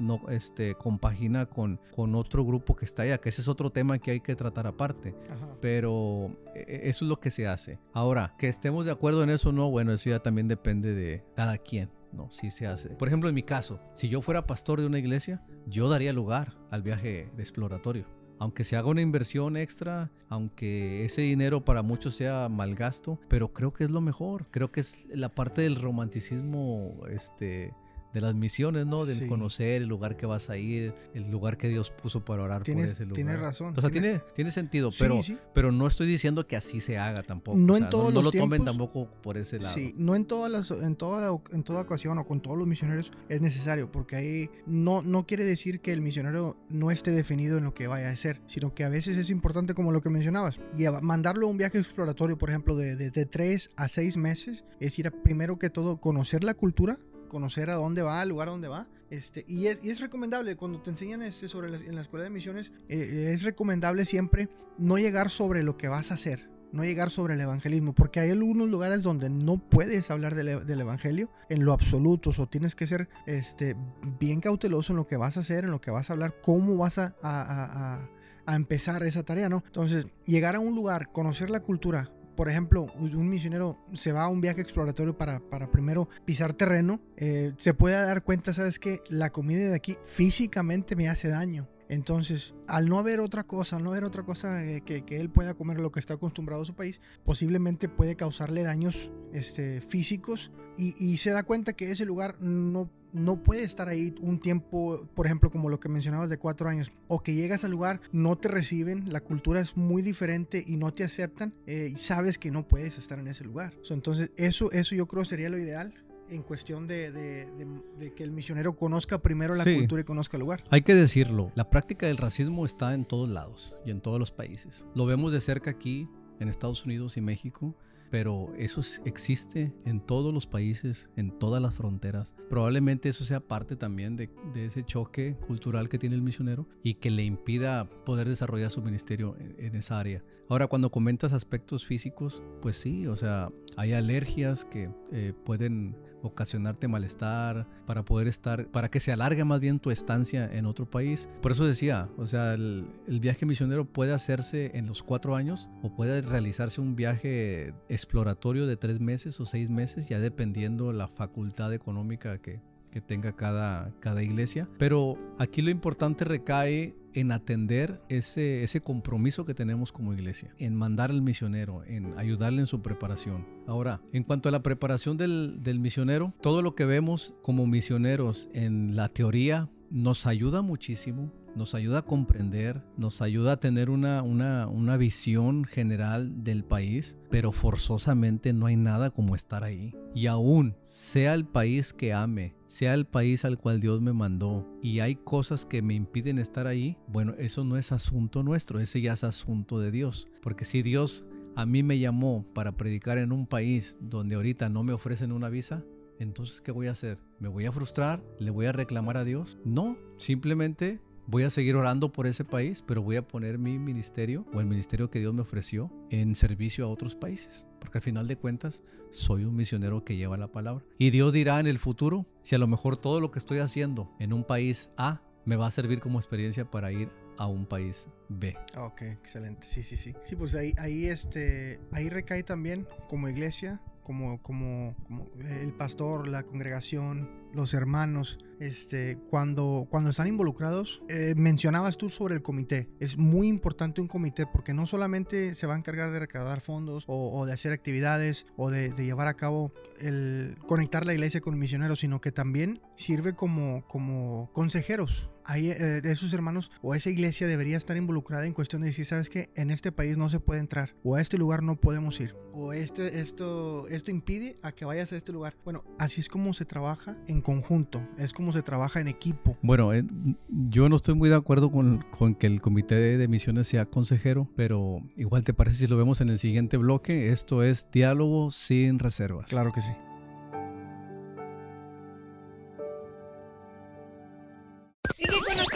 [0.00, 3.98] no este, compagina con, con otro grupo que está allá, que ese es otro tema
[3.98, 5.16] que hay que tratar aparte.
[5.60, 7.80] Pero e, eso es lo que se hace.
[7.92, 11.24] Ahora, que estemos de acuerdo en eso o no, bueno, eso ya también depende de
[11.34, 11.90] cada quien.
[12.12, 12.90] No, sí se hace.
[12.90, 16.56] Por ejemplo, en mi caso, si yo fuera pastor de una iglesia, yo daría lugar
[16.70, 18.06] al viaje de exploratorio
[18.38, 23.52] aunque se haga una inversión extra, aunque ese dinero para muchos sea mal gasto, pero
[23.52, 24.46] creo que es lo mejor.
[24.50, 27.72] Creo que es la parte del romanticismo este,
[28.14, 29.04] de las misiones, ¿no?
[29.04, 32.62] Del conocer el lugar que vas a ir, el lugar que Dios puso para orar
[32.62, 33.14] por ese lugar.
[33.16, 33.74] Tienes razón.
[33.76, 35.20] O sea, tiene, tiene sentido, pero,
[35.52, 37.58] pero no estoy diciendo que así se haga tampoco.
[37.58, 39.74] No en todos no, lo tomen tampoco por ese lado.
[39.74, 43.10] Sí, no en todas las, en toda en toda ocasión o con todos los misioneros
[43.28, 47.64] es necesario, porque ahí no, no quiere decir que el misionero no esté definido en
[47.64, 50.60] lo que vaya a hacer, sino que a veces es importante como lo que mencionabas
[50.78, 54.64] y mandarlo a un viaje exploratorio, por ejemplo, de, de, de tres a seis meses,
[54.78, 57.00] es ir a, primero que todo conocer la cultura
[57.34, 58.86] conocer a dónde va, al lugar a va.
[59.10, 62.30] Este, y, es, y es recomendable, cuando te enseñan este sobre en la escuela de
[62.30, 67.10] misiones, eh, es recomendable siempre no llegar sobre lo que vas a hacer, no llegar
[67.10, 71.64] sobre el evangelismo, porque hay algunos lugares donde no puedes hablar del, del, evangelio en
[71.64, 73.74] lo absoluto, o tienes que ser este,
[74.20, 76.76] bien cauteloso en lo que vas a hacer, en lo que vas a hablar, cómo
[76.76, 78.08] vas a, a, a,
[78.46, 79.64] a empezar esa tarea, ¿no?
[79.66, 84.28] Entonces, llegar a un lugar, conocer la cultura, por ejemplo, un misionero se va a
[84.28, 89.00] un viaje exploratorio para, para primero pisar terreno, eh, se puede dar cuenta, ¿sabes que
[89.08, 91.68] La comida de aquí físicamente me hace daño.
[91.88, 95.30] Entonces, al no haber otra cosa, al no haber otra cosa eh, que, que, él
[95.30, 100.52] pueda comer lo que está acostumbrado a su país, posiblemente puede causarle daños este, físicos
[100.76, 105.26] y, se da cuenta que ese lugar no, no puede estar ahí un tiempo, por
[105.26, 108.48] ejemplo, como lo que mencionabas de cuatro años, o que llegas al lugar, no te
[108.48, 112.66] reciben, la cultura es muy diferente y no te aceptan, eh, y sabes que no
[112.66, 113.72] puedes estar en ese lugar.
[113.90, 115.94] entonces, eso, eso yo creo sería lo ideal
[116.28, 120.64] en cuestión de, de, que el misionero conozca primero la cultura y conozca el lugar.
[120.70, 124.30] Hay que decirlo, la práctica del racismo está en todos lados y en todos los
[124.30, 124.86] países.
[124.94, 126.08] Lo vemos de cerca aquí,
[126.40, 127.76] en Estados Unidos y México
[128.14, 132.36] pero eso existe en todos los países, en todas las fronteras.
[132.48, 137.10] Probablemente eso sea parte también de, ese choque cultural que tiene el misionero y que
[137.10, 140.22] le impida poder desarrollar su ministerio en, esa área.
[140.48, 146.88] Ahora, cuando comentas aspectos físicos, pues sí, o sea, hay alergias que eh, pueden ocasionarte
[146.88, 151.28] malestar, para poder estar, para que se alargue más bien tu estancia en otro país.
[151.42, 155.94] Por eso decía, o sea, el, viaje misionero puede hacerse en los cuatro años o
[155.94, 161.72] puede realizarse un viaje exploratorio de tres meses o seis meses, ya dependiendo la facultad
[161.72, 162.60] económica que,
[162.90, 164.68] que tenga cada, cada iglesia.
[164.78, 170.74] Pero aquí lo importante recae en atender ese, ese compromiso que tenemos como iglesia, en
[170.74, 173.46] mandar al misionero, en ayudarle en su preparación.
[173.66, 178.48] Ahora, en cuanto a la preparación del, del misionero, todo lo que vemos como misioneros
[178.52, 184.22] en la teoría nos ayuda muchísimo nos ayuda a comprender, nos ayuda a tener una,
[184.22, 189.94] una, visión general del país, pero forzosamente no hay nada como estar ahí.
[190.14, 194.68] Y aún, sea el país que ame, sea el país al cual Dios me mandó,
[194.82, 199.00] y hay cosas que me impiden estar ahí, bueno, eso no es asunto nuestro, ese
[199.00, 200.28] ya es asunto de Dios.
[200.42, 201.24] Porque si Dios
[201.56, 205.48] a mí me llamó para predicar en un país donde ahorita no me ofrecen una
[205.48, 205.84] visa,
[206.18, 207.18] entonces ¿qué voy a hacer?
[207.38, 208.22] ¿Me voy a frustrar?
[208.38, 209.58] ¿Le voy a reclamar a Dios?
[209.64, 214.46] No, simplemente voy a seguir orando por ese país, pero voy a poner mi ministerio
[214.52, 217.68] o el ministerio que Dios me ofreció en servicio a otros países.
[217.80, 220.84] Porque al final de cuentas soy un misionero que lleva la palabra.
[220.98, 224.10] Y Dios dirá en el futuro si a lo mejor todo lo que estoy haciendo
[224.18, 228.08] en un país A me va a servir como experiencia para ir a un país
[228.28, 228.56] B.
[228.78, 229.66] Ok, excelente.
[229.66, 230.14] Sí, sí, sí.
[230.24, 236.28] Sí, pues ahí, ahí, este, ahí recae también como iglesia, como, como, como el pastor,
[236.28, 242.88] la congregación, los hermanos, este, cuando, cuando están involucrados, eh, mencionabas tú sobre el comité.
[243.00, 247.04] Es muy importante un comité porque no solamente se va a encargar de recaudar fondos
[247.06, 252.00] o, de hacer actividades o de, llevar a cabo el conectar la iglesia con misioneros,
[252.00, 257.76] sino que también sirve como, como consejeros ahí eh, esos hermanos o esa iglesia debería
[257.76, 260.94] estar involucrada en cuestión de decir, sabes que en este país no se puede entrar
[261.02, 265.12] o a este lugar no podemos ir o este, esto, esto impide a que vayas
[265.12, 265.56] a este lugar.
[265.64, 269.58] Bueno, así es como se trabaja en conjunto, es como se trabaja en equipo.
[269.60, 270.04] Bueno, eh,
[270.48, 274.48] yo no estoy muy de acuerdo con, con, que el comité de misiones sea consejero,
[274.56, 277.32] pero igual te parece si lo vemos en el siguiente bloque.
[277.32, 279.50] Esto es diálogo sin reservas.
[279.50, 279.90] Claro que sí.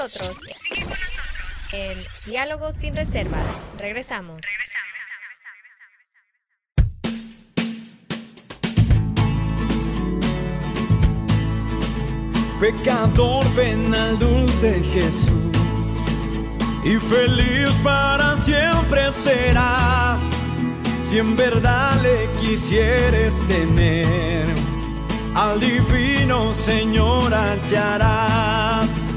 [0.09, 0.38] Nosotros
[1.73, 3.44] en Diálogo sin reservas.
[3.79, 4.40] Regresamos.
[12.61, 15.49] Pecador, ven al dulce Jesús
[16.85, 20.23] y feliz para siempre serás
[21.05, 24.47] si en verdad le quisieres tener.
[25.35, 29.08] Al divino Señor hallarás.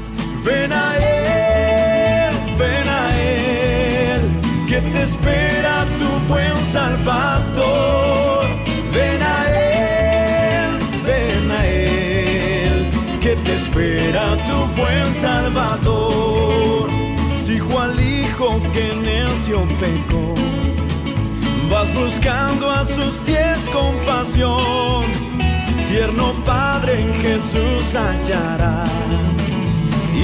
[0.44, 8.46] Ven a Él, ven a Él, que te espera tu buen Salvador.
[8.92, 9.62] Ven a Él
[13.36, 16.90] te espera tu buen Salvador.
[17.42, 20.34] Si al hijo que necio pecó,
[21.70, 25.04] vas buscando a sus pies compasión.
[25.88, 29.41] Tierno Padre en Jesús hallarás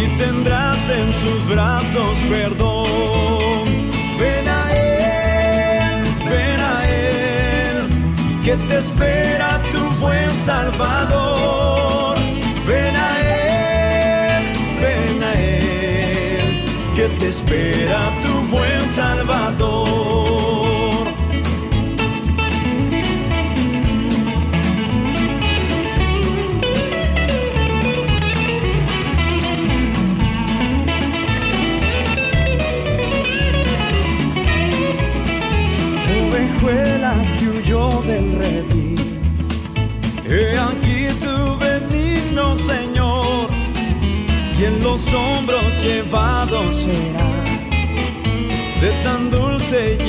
[0.03, 3.91] y tendrás en sus brazos perdón.
[4.19, 7.77] Ven a Él, ven a Él,
[8.45, 12.17] que te espera tu buen Salvador.
[12.67, 14.43] Ven a Él,
[14.83, 20.68] ven a Él, que te espera tu buen Salvador.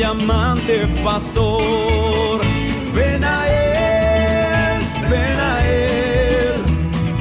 [0.10, 2.42] Amante pastor.
[2.94, 6.62] Ven a Él, ven a Él,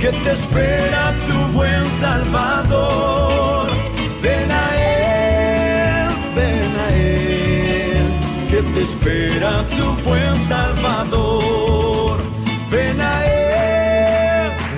[0.01, 3.69] que te espera tu buen Salvador.
[4.23, 8.07] Ven a Él, ven a Él,
[8.51, 12.17] que te espera tu buen Salvador.
[12.71, 13.39] Ven a Él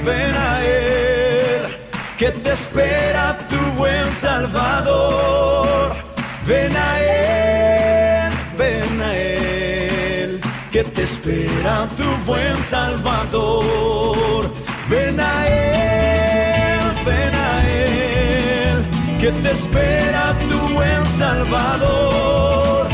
[0.05, 1.79] ven a Él,
[2.18, 5.60] que te espera tu buen Salvador.
[11.31, 14.51] Espera tu buen Salvador.
[14.88, 18.87] Ven a Él, ven a Él,
[19.21, 22.88] que te espera tu buen Salvador.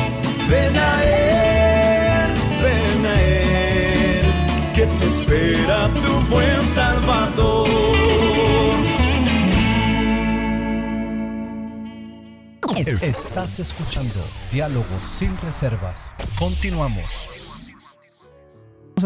[0.48, 7.66] Ven a Él, ven a Él, que te espera tu buen Salvador.
[13.00, 14.20] Estás escuchando
[14.52, 16.10] Diálogos sin Reservas.
[16.38, 17.25] Continuamos.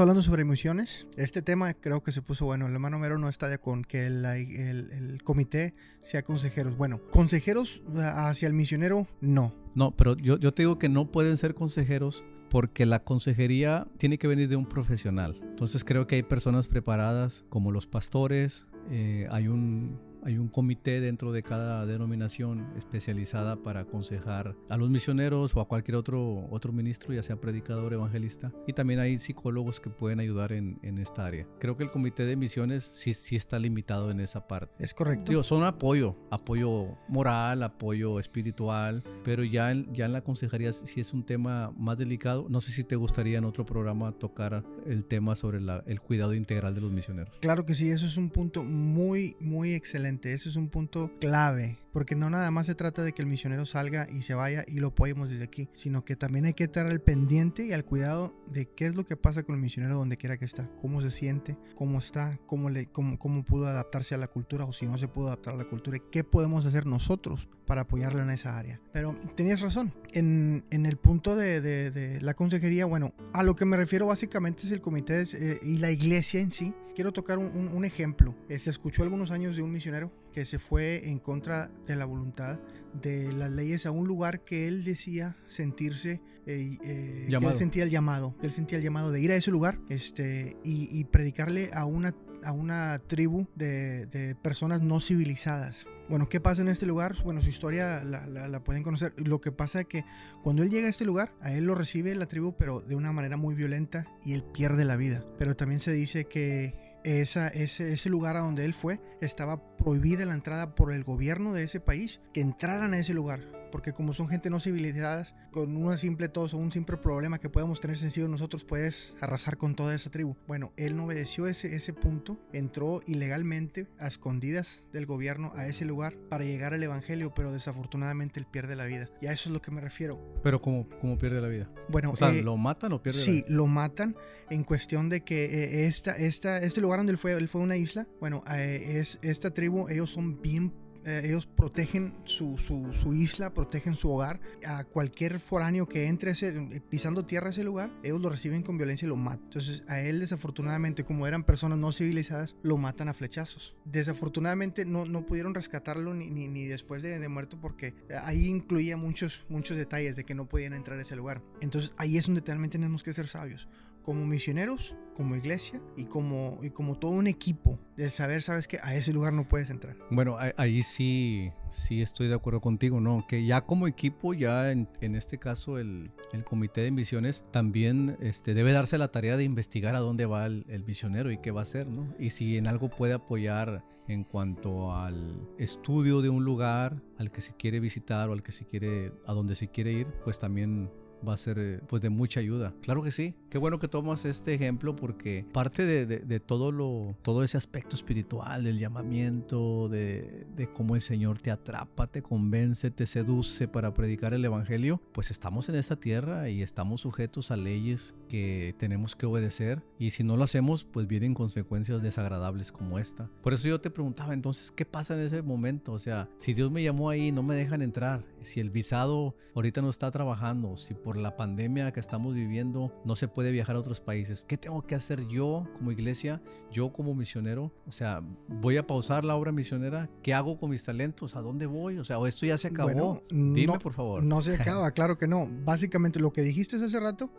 [0.01, 1.07] Hablando sobre emociones.
[1.17, 2.67] Este tema creo que se puso bueno.
[2.67, 6.75] El hermano Mero no está con que el, el, comité sea consejeros.
[6.75, 9.55] Bueno, consejeros hacia el misionero, no.
[9.75, 14.17] No, pero yo, yo te digo que no pueden ser consejeros porque la consejería tiene
[14.17, 15.39] que venir de un profesional.
[15.43, 21.01] Entonces creo que hay personas preparadas como los pastores, eh, hay un hay un comité
[21.01, 26.73] dentro de cada denominación especializada para aconsejar a los misioneros o a cualquier otro, otro
[26.73, 28.53] ministro, ya sea predicador, evangelista.
[28.67, 31.47] Y también hay psicólogos que pueden ayudar en, en esta área.
[31.59, 34.73] Creo que el comité de misiones sí, sí está limitado en esa parte.
[34.79, 35.31] Es correcto.
[35.31, 41.01] Digo, son apoyo, apoyo moral, apoyo espiritual, pero ya en, ya en la consejería si
[41.01, 42.47] es un tema más delicado.
[42.49, 46.35] No sé si te gustaría en otro programa tocar el tema sobre la, el cuidado
[46.35, 47.39] integral de los misioneros.
[47.41, 51.79] Claro que sí, eso es un punto muy, muy excelente ese es un punto clave
[51.93, 54.81] porque no nada más se trata de que el misionero salga y se vaya y
[54.81, 58.35] lo apoyemos desde aquí, sino que también hay que estar al pendiente y al cuidado
[58.49, 61.11] de qué es lo que pasa con el misionero donde quiera que está, cómo se
[61.11, 64.99] siente, cómo está, cómo, le, cómo, cómo pudo adaptarse a la cultura o si no
[64.99, 68.59] se pudo adaptar a la cultura y qué podemos hacer nosotros para apoyarle en esa
[68.59, 68.81] área.
[68.93, 73.77] Pero tenías razón, en, en el punto de, la consejería, bueno, a lo que me
[73.77, 76.75] refiero básicamente es el comité eh, y la iglesia en sí.
[76.97, 78.35] Quiero tocar un, un, ejemplo.
[78.49, 82.05] Eh, se escuchó algunos años de un misionero que se fue en contra de la
[82.05, 82.61] voluntad
[82.93, 87.85] de las leyes a un lugar que él decía sentirse eh, eh, que él sentía
[87.85, 91.85] el llamado él sentía el llamado de ir a ese lugar este y, predicarle a
[91.85, 97.15] una a una tribu de, de, personas no civilizadas bueno, ¿qué pasa en este lugar?
[97.23, 99.15] Bueno, su historia la, la, pueden conocer.
[99.17, 100.05] Lo que pasa es que
[100.43, 103.13] cuando él llega a este lugar, a él lo recibe la tribu, pero de una
[103.13, 105.25] manera muy violenta y él pierde la vida.
[105.39, 110.25] Pero también se dice que esa, ese, ese, lugar a donde él fue estaba prohibida
[110.25, 114.13] la entrada por el gobierno de ese país, que entraran a ese lugar porque como
[114.13, 117.97] son gente no civilizada, con una simple tos o un simple problema que podemos tener
[117.97, 120.37] sencillo nosotros, puedes arrasar con toda esa tribu.
[120.47, 125.85] Bueno, él no obedeció ese, ese punto, entró ilegalmente a escondidas del gobierno a ese
[125.85, 129.09] lugar para llegar al evangelio, pero desafortunadamente él pierde la vida.
[129.21, 130.21] Y a eso es lo que me refiero.
[130.43, 131.71] Pero ¿cómo, cómo pierde la vida?
[131.89, 133.57] Bueno, o sea, eh, ¿lo matan o pierde Sí, la vida?
[133.57, 134.17] lo matan
[134.51, 137.77] en cuestión de que eh, esta, esta, este lugar donde él fue, él fue una
[137.77, 140.73] isla, bueno, eh, es, esta tribu, ellos son bien
[141.05, 144.41] eh, ellos protegen su, su, isla, protegen su hogar.
[144.67, 146.53] A cualquier foráneo que entre ese,
[146.89, 149.45] pisando tierra a ese lugar, ellos lo reciben con violencia y lo matan.
[149.45, 153.75] Entonces a él desafortunadamente, como eran personas no civilizadas, lo matan a flechazos.
[153.85, 158.97] Desafortunadamente no, no pudieron rescatarlo ni, ni, ni después de, de, muerto porque ahí incluía
[158.97, 161.43] muchos, muchos detalles de que no podían entrar a ese lugar.
[161.61, 163.69] Entonces ahí es donde también tenemos que ser sabios
[164.11, 168.81] como misioneros, como iglesia y como, y como todo un equipo del saber, sabes que
[168.83, 169.97] a ese lugar no puedes entrar.
[170.11, 173.25] Bueno, ahí sí, sí estoy de acuerdo contigo, ¿no?
[173.29, 178.17] Que ya como equipo, ya en, en este caso el, el, comité de misiones también
[178.21, 181.53] este, debe darse la tarea de investigar a dónde va el, el misionero y qué
[181.53, 182.13] va a hacer, ¿no?
[182.19, 187.41] Y si en algo puede apoyar en cuanto al estudio de un lugar al que
[187.41, 190.91] se quiere visitar o al que se quiere, a donde se quiere ir, pues también
[191.27, 192.75] va a ser eh, pues de mucha ayuda.
[192.83, 193.35] Claro que sí.
[193.51, 197.97] Qué bueno que tomas este ejemplo porque parte de, de, todo lo todo ese aspecto
[197.97, 203.93] espiritual del llamamiento, de, de, cómo el Señor te atrapa, te convence, te seduce para
[203.93, 209.17] predicar el evangelio, pues estamos en esta tierra y estamos sujetos a leyes que tenemos
[209.17, 213.29] que obedecer y si no lo hacemos, pues vienen consecuencias desagradables como esta.
[213.43, 215.93] Por eso yo te preguntaba, entonces, ¿qué pasa en ese momento?
[215.93, 219.83] O sea, si Dios me llamó ahí, no me dejan entrar, si el visado ahorita
[219.83, 223.81] no está trabajando, si por la pandemia que estamos viviendo no se puede viajar a
[223.81, 224.45] otros países.
[224.45, 227.73] ¿Qué tengo que hacer yo como iglesia, yo como misionero?
[227.87, 230.11] O sea, voy a pausar la obra misionera.
[230.23, 231.37] ¿Qué hago con mis talentos?
[231.37, 231.99] ¿A dónde voy?
[231.99, 233.23] O sea, esto ya se acabó.
[233.31, 234.23] Dime, por favor.
[234.23, 235.47] No se acaba, claro que no.
[235.65, 237.31] Básicamente lo que dijiste hace rato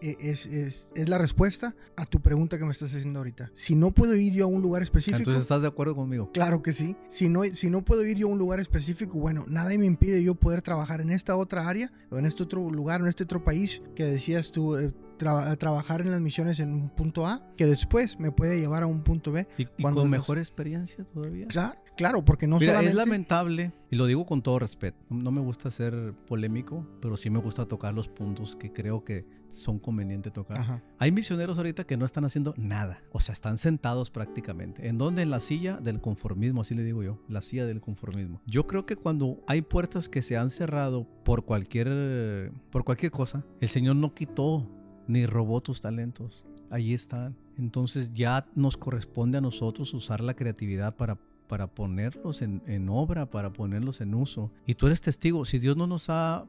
[0.00, 3.50] es, es, es, la respuesta a tu pregunta que me estás haciendo ahorita.
[3.54, 5.18] Si no puedo ir yo a un lugar específico.
[5.18, 6.30] Entonces estás de acuerdo conmigo.
[6.32, 6.96] Claro que sí.
[7.08, 10.22] Si no, si no puedo ir yo a un lugar específico, bueno, nada me impide
[10.22, 13.44] yo poder trabajar en esta otra área o en este otro lugar, en este otro
[13.44, 14.76] país que decías tú.
[14.76, 18.86] Eh, trabajar en las misiones en un punto A que después me puede llevar a
[18.86, 19.46] un punto B.
[19.58, 21.46] ¿Y, con mejor experiencia todavía?
[21.46, 25.40] Claro, claro, porque no Mira, Es lamentable, y lo digo con todo respeto, no me
[25.40, 30.32] gusta ser polémico, pero sí me gusta tocar los puntos que creo que son convenientes
[30.32, 30.82] tocar.
[30.98, 34.88] Hay misioneros ahorita que no están haciendo nada, o sea, están sentados prácticamente.
[34.88, 35.22] ¿En dónde?
[35.22, 38.40] En la silla del conformismo, así le digo yo, la silla del conformismo.
[38.46, 43.44] Yo creo que cuando hay puertas que se han cerrado por cualquier, por cualquier cosa,
[43.60, 44.68] el Señor no quitó
[45.08, 46.44] ni robó tus talentos.
[46.70, 47.36] Ahí están.
[47.56, 51.18] Entonces ya nos corresponde a nosotros usar la creatividad para,
[51.48, 54.52] para ponerlos en, en obra, para ponerlos en uso.
[54.66, 56.46] Y tú eres testigo, si Dios no nos ha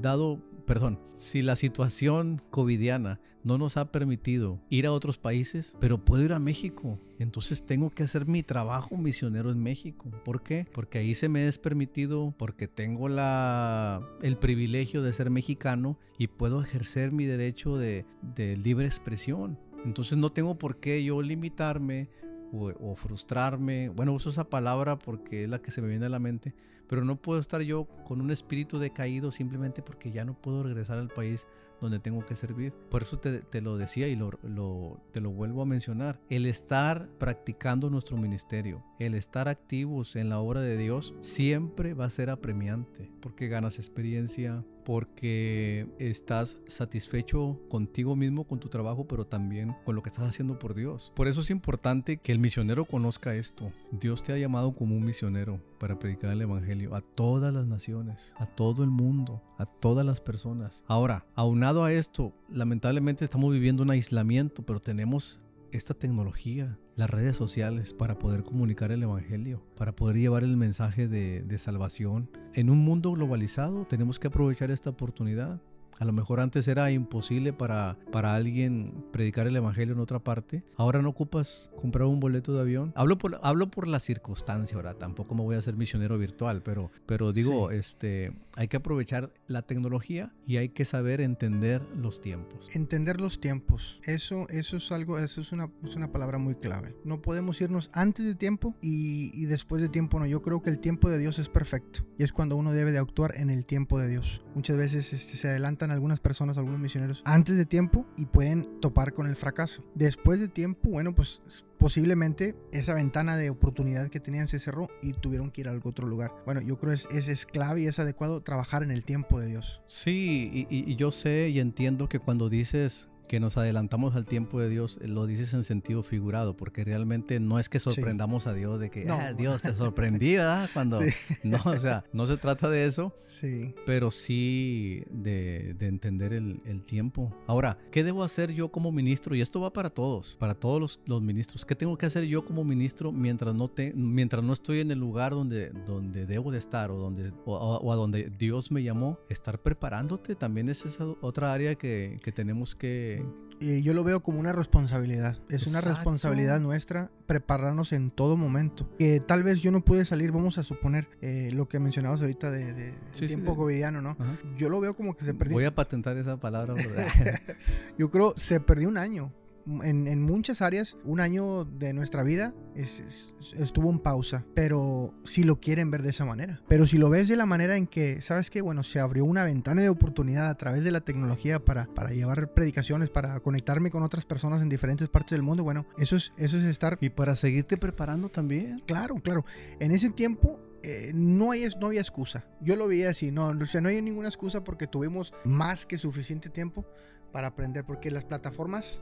[0.00, 6.04] dado perdón, si la situación covidiana no nos ha permitido ir a otros países, pero
[6.04, 10.10] puedo ir a México, entonces tengo que hacer mi trabajo misionero en México.
[10.24, 10.66] ¿Por qué?
[10.72, 16.28] Porque ahí se me es permitido, porque tengo la, el privilegio de ser mexicano y
[16.28, 19.58] puedo ejercer mi derecho de, de libre expresión.
[19.84, 22.08] Entonces no tengo por qué yo limitarme
[22.52, 23.88] o, frustrarme.
[23.88, 26.54] Bueno, uso esa palabra porque es la que se me viene a la mente,
[26.86, 30.98] pero no puedo estar yo con un espíritu decaído simplemente porque ya no puedo regresar
[30.98, 31.46] al país
[31.80, 32.72] donde tengo que servir.
[32.90, 36.20] Por eso te, lo decía y lo, te lo vuelvo a mencionar.
[36.30, 42.04] El estar practicando nuestro ministerio, el estar activos en la obra de Dios, siempre va
[42.04, 49.26] a ser apremiante, porque ganas experiencia, porque estás satisfecho contigo mismo, con tu trabajo, pero
[49.26, 51.12] también con lo que estás haciendo por Dios.
[51.14, 53.72] Por eso es importante que el misionero conozca esto.
[53.90, 58.34] Dios te ha llamado como un misionero para predicar el Evangelio a todas las naciones,
[58.36, 60.84] a todo el mundo, a todas las personas.
[60.86, 65.40] Ahora, aunado a esto, lamentablemente estamos viviendo un aislamiento, pero tenemos
[65.72, 71.08] esta tecnología, las redes sociales, para poder comunicar el Evangelio, para poder llevar el mensaje
[71.08, 72.30] de, salvación.
[72.54, 75.60] En un mundo globalizado tenemos que aprovechar esta oportunidad.
[75.98, 80.64] A lo mejor antes era imposible para, para alguien predicar el evangelio en otra parte.
[80.76, 82.92] Ahora no ocupas comprar un boleto de avión.
[82.96, 86.90] Hablo por, hablo por la circunstancia, ahora tampoco me voy a hacer misionero virtual, pero,
[87.06, 92.68] pero digo, este, hay que aprovechar la tecnología y hay que saber entender los tiempos.
[92.74, 94.00] Entender los tiempos.
[94.04, 96.96] Eso, eso es algo, eso es una, es una palabra muy clave.
[97.04, 100.26] No podemos irnos antes de tiempo y, y después de tiempo no.
[100.26, 102.98] Yo creo que el tiempo de Dios es perfecto y es cuando uno debe de
[102.98, 104.42] actuar en el tiempo de Dios.
[104.54, 105.48] Muchas veces este, se
[105.90, 109.82] algunas personas, algunos misioneros, antes de tiempo y pueden topar con el fracaso.
[109.94, 111.42] Después de tiempo, bueno, pues
[111.78, 115.90] posiblemente esa ventana de oportunidad que tenían se cerró y tuvieron que ir a algún
[115.90, 116.32] otro lugar.
[116.44, 119.48] Bueno, yo creo que es, es, clave y es adecuado trabajar en el tiempo de
[119.48, 119.82] Dios.
[119.86, 124.60] Sí, y, y yo sé y entiendo que cuando dices que nos adelantamos al tiempo
[124.60, 128.50] de Dios, eh, lo dices en sentido figurado, porque realmente no es que sorprendamos sí.
[128.50, 129.14] a Dios de que no.
[129.14, 130.68] ah, Dios te sorprendí, ¿verdad?
[130.74, 131.14] Cuando sí.
[131.42, 133.74] no, o sea, no se trata de eso, sí.
[133.86, 137.34] pero sí de, de entender el, el, tiempo.
[137.46, 139.34] Ahora, ¿qué debo hacer yo como ministro?
[139.34, 141.64] Y esto va para todos, para todos los, los ministros.
[141.64, 144.98] ¿Qué tengo que hacer yo como ministro mientras no, te, mientras no estoy en el
[144.98, 149.18] lugar donde, donde debo de estar o, donde, o, o a donde Dios me llamó?
[149.30, 153.21] Estar preparándote también es esa otra área que, que tenemos que
[153.62, 155.38] y yo lo veo como una responsabilidad.
[155.48, 155.70] Es Exacto.
[155.70, 158.88] una responsabilidad nuestra prepararnos en todo momento.
[158.98, 162.50] Que tal vez yo no pude salir, vamos a suponer eh, lo que mencionabas ahorita
[162.50, 164.16] de, de sí, tiempo sí, covidiano, ¿no?
[164.18, 164.36] Ajá.
[164.58, 165.54] Yo lo veo como que se perdió.
[165.54, 166.74] Voy a patentar esa palabra.
[167.98, 169.32] yo creo se perdió un año
[169.66, 175.14] en, en, muchas áreas, un año de nuestra vida es, es, estuvo en pausa, pero
[175.24, 176.60] si lo quieren ver de esa manera.
[176.68, 178.60] Pero si lo ves de la manera en que, ¿sabes qué?
[178.60, 182.52] Bueno, se abrió una ventana de oportunidad a través de la tecnología para, para llevar
[182.52, 185.64] predicaciones, para conectarme con otras personas en diferentes partes del mundo.
[185.64, 186.98] Bueno, eso es, eso es estar...
[187.00, 188.80] Y para seguirte preparando también.
[188.86, 189.44] Claro, claro.
[189.80, 192.44] En ese tiempo eh, no, hay, no había excusa.
[192.60, 195.96] Yo lo veía así, no, o sea, no hay ninguna excusa porque tuvimos más que
[195.96, 196.84] suficiente tiempo
[197.30, 199.00] para aprender, porque las plataformas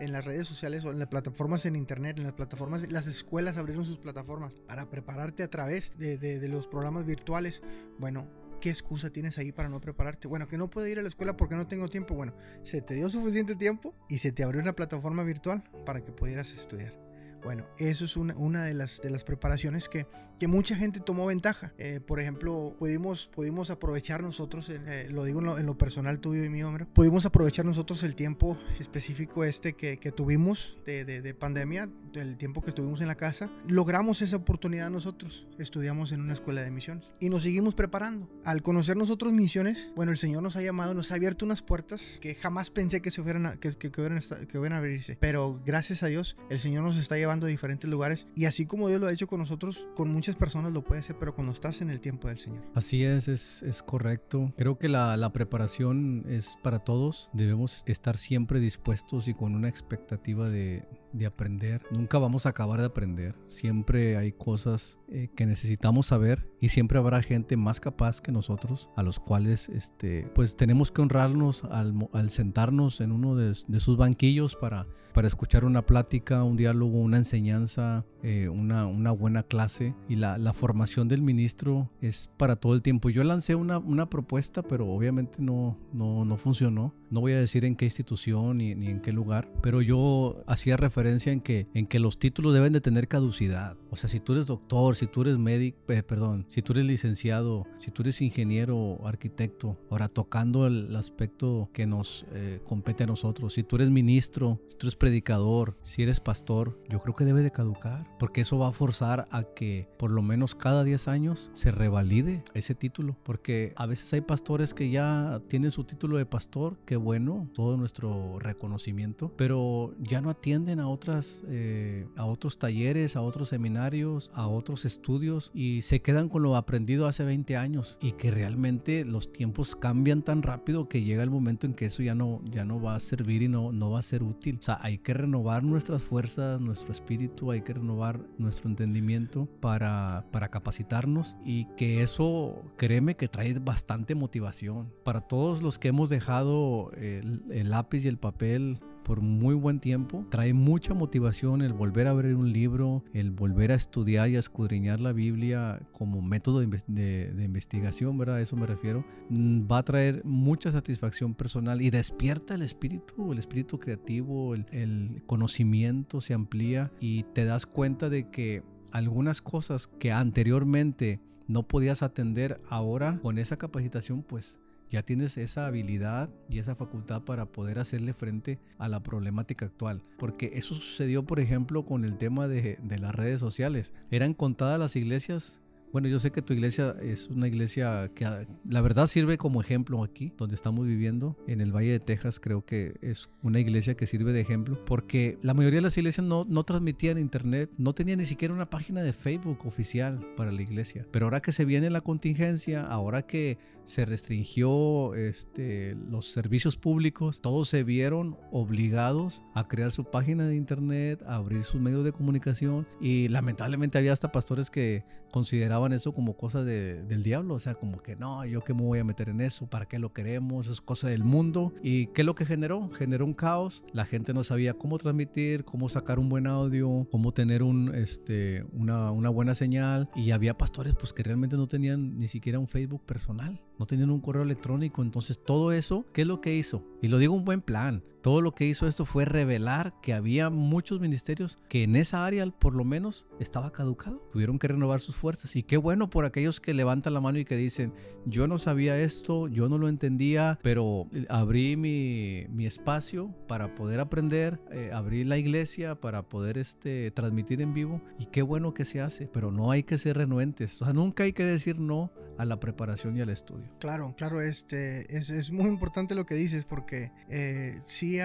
[0.00, 3.56] en las redes sociales o en las plataformas en internet, en las plataformas, las escuelas
[3.56, 7.62] abrieron sus plataformas para prepararte a través de, los programas virtuales.
[7.98, 8.28] Bueno,
[8.60, 10.28] ¿qué excusa tienes ahí para no prepararte?
[10.28, 12.14] Bueno, que no puedo ir a la escuela porque no tengo tiempo.
[12.14, 16.12] Bueno, se te dio suficiente tiempo y se te abrió una plataforma virtual para que
[16.12, 17.05] pudieras estudiar.
[17.46, 20.04] Bueno, eso es una, una de, las, de las preparaciones que,
[20.40, 21.72] que mucha gente tomó ventaja.
[21.78, 26.18] Eh, por ejemplo, pudimos, pudimos aprovechar nosotros, eh, lo digo en lo, en lo, personal
[26.18, 31.04] tuyo y mío, hombre, pudimos aprovechar nosotros el tiempo específico este que, que tuvimos de,
[31.04, 33.48] de, de, pandemia, el tiempo que estuvimos en la casa.
[33.68, 38.28] Logramos esa oportunidad nosotros, estudiamos en una escuela de misiones y nos seguimos preparando.
[38.44, 42.02] Al conocer nosotros misiones, bueno, el Señor nos ha llamado, nos ha abierto unas puertas
[42.20, 45.16] que jamás pensé que se fueran a, que, que, que, hubieran, que hubieran abrirse.
[45.20, 48.88] Pero gracias a Dios, el Señor nos está llevando a diferentes lugares y así como
[48.88, 51.82] Dios lo ha hecho con nosotros, con muchas personas lo puede hacer, pero cuando estás
[51.82, 52.62] en el tiempo del Señor.
[52.74, 54.52] Así es, es, es correcto.
[54.56, 57.28] Creo que la, la, preparación es para todos.
[57.34, 61.82] Debemos estar siempre dispuestos y con una expectativa de, de aprender.
[61.90, 63.34] Nunca vamos a acabar de aprender.
[63.46, 68.90] Siempre hay cosas eh, que necesitamos saber y siempre habrá gente más capaz que nosotros
[68.96, 73.80] a los cuales este, pues tenemos que honrarnos al, al sentarnos en uno de, de,
[73.80, 79.42] sus banquillos para, para escuchar una plática, un diálogo, una enseñanza, eh, una, una, buena
[79.42, 83.10] clase y la, la, formación del ministro es para todo el tiempo.
[83.10, 86.94] Yo lancé una, una propuesta, pero obviamente no, no, no funcionó.
[87.10, 90.76] No voy a decir en qué institución ni, ni en qué lugar, pero yo hacía
[90.76, 93.76] referencia en que, en que los títulos deben de tener caducidad.
[93.90, 96.84] O sea, si tú eres doctor, si tú eres médico, eh, perdón, si tú eres
[96.84, 103.06] licenciado, si tú eres ingeniero arquitecto, ahora tocando el aspecto que nos eh, compete a
[103.06, 107.24] nosotros, si tú eres ministro, si tú eres predicador, si eres pastor, yo creo que
[107.24, 111.06] debe de caducar, porque eso va a forzar a que por lo menos cada 10
[111.06, 116.16] años se revalide ese título, porque a veces hay pastores que ya tienen su título
[116.16, 122.24] de pastor, que bueno, todo nuestro reconocimiento, pero ya no atienden a, otras, eh, a
[122.24, 127.24] otros talleres, a otros seminarios, a otros estudios y se quedan con lo aprendido hace
[127.24, 131.74] 20 años y que realmente los tiempos cambian tan rápido que llega el momento en
[131.74, 134.24] que eso ya no, ya no va a servir y no, no va a ser
[134.24, 134.58] útil.
[134.58, 140.26] O sea, hay que renovar nuestras fuerzas, nuestro espíritu, hay que renovar nuestro entendimiento para,
[140.32, 144.92] para capacitarnos y que eso, créeme que trae bastante motivación.
[145.04, 149.78] Para todos los que hemos dejado el, el lápiz y el papel por muy buen
[149.78, 150.26] tiempo.
[150.30, 154.40] Trae mucha motivación el volver a abrir un libro, el volver a estudiar y a
[154.40, 158.36] escudriñar la Biblia como método de, investigación, ¿verdad?
[158.36, 159.04] A eso me refiero.
[159.28, 164.66] Mm, va a traer mucha satisfacción personal y despierta el espíritu, el espíritu creativo, el,
[164.72, 171.62] el conocimiento se amplía y te das cuenta de que algunas cosas que anteriormente no
[171.68, 174.58] podías atender ahora con esa capacitación pues
[174.90, 180.02] ya tienes esa habilidad y esa facultad para poder hacerle frente a la problemática actual.
[180.18, 183.92] Porque eso sucedió, por ejemplo, con el tema de, de las redes sociales.
[184.10, 185.60] Eran contadas las iglesias
[185.92, 189.60] bueno, yo sé que tu iglesia es una iglesia que ah, la verdad sirve como
[189.60, 193.96] ejemplo aquí, donde estamos viviendo, en el Valle de Texas, creo que es una iglesia
[193.96, 197.94] que sirve de ejemplo, porque la mayoría de las iglesias no, no transmitían internet, no
[197.94, 201.06] tenían ni siquiera una página de Facebook oficial para la iglesia.
[201.10, 207.40] Pero ahora que se viene la contingencia, ahora que se restringió este, los servicios públicos,
[207.40, 212.12] todos se vieron obligados a crear su página de internet, a abrir sus medios de
[212.12, 215.04] comunicación y lamentablemente había hasta pastores que
[215.36, 219.00] consideraban eso como cosa del diablo, o sea, como que no, yo qué me voy
[219.00, 221.74] a meter en eso, para qué lo queremos, es cosa del mundo.
[221.82, 222.88] ¿Y qué es lo que generó?
[222.88, 227.32] Generó un caos, la gente no sabía cómo transmitir, cómo sacar un buen audio, cómo
[227.32, 232.16] tener un, este, una, una buena señal y había pastores pues que realmente no tenían
[232.16, 235.02] ni siquiera un Facebook personal no tenían un correo electrónico.
[235.02, 236.84] Entonces todo eso, ¿qué es lo que hizo?
[237.02, 238.02] Y lo digo un buen plan.
[238.26, 242.44] Todo lo que hizo esto fue revelar que había muchos ministerios que en esa área
[242.50, 244.20] por lo menos estaba caducado.
[244.32, 245.54] Tuvieron que renovar sus fuerzas.
[245.54, 247.92] Y qué bueno por aquellos que levantan la mano y que dicen,
[248.24, 254.00] yo no sabía esto, yo no lo entendía, pero abrí mi, mi espacio para poder
[254.00, 258.02] aprender, eh, abrí la iglesia para poder este, transmitir en vivo.
[258.18, 260.82] Y qué bueno que se hace, pero no hay que ser renuentes.
[260.82, 263.65] O sea, nunca hay que decir no a la preparación y al estudio.
[263.78, 268.18] Claro, claro, este, es, es muy importante lo que dices porque eh, sí,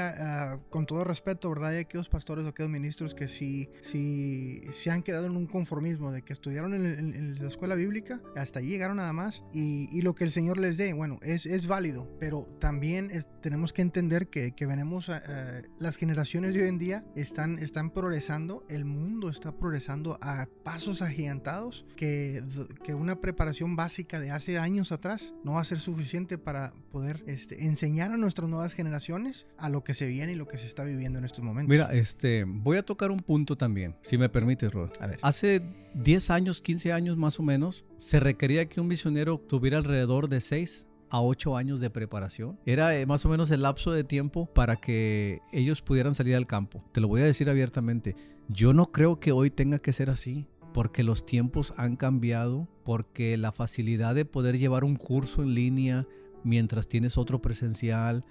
[0.70, 1.70] con todo respeto, ¿verdad?
[1.70, 6.12] Hay aquellos pastores o aquellos ministros que sí, sí se han quedado en un conformismo
[6.12, 10.16] de que estudiaron en, la escuela bíblica, hasta allí llegaron nada más y, y, lo
[10.16, 13.12] que el Señor les dé, bueno, es, es válido, pero también
[13.42, 15.12] tenemos que entender que, que venimos,
[15.78, 21.02] las generaciones de hoy en día están, están progresando, el mundo está progresando a pasos
[21.02, 22.44] agigantados que,
[22.84, 27.24] que una preparación básica de hace años atrás no va a ser suficiente para poder
[27.28, 30.68] este, enseñar a nuestras nuevas generaciones a lo que se viene y lo que se
[30.68, 31.70] está viviendo en estos momentos.
[31.70, 34.92] Mira, este, voy a tocar un punto también, si me permites, Rod.
[35.00, 35.20] A ver.
[35.22, 35.62] Hace
[35.96, 40.42] 10 años, 15 años más o menos, se requería que un misionero tuviera alrededor de
[40.42, 42.60] 6 a 8 años de preparación.
[42.66, 46.48] Era eh, más o menos el lapso de tiempo para que ellos pudieran salir al
[46.48, 46.84] campo.
[46.94, 48.16] Te lo voy a decir abiertamente.
[48.48, 53.38] Yo no creo que hoy tenga que ser así porque los tiempos han cambiado, porque
[53.38, 56.08] la facilidad de poder llevar un curso en línea
[56.44, 58.26] mientras tienes otro presencial,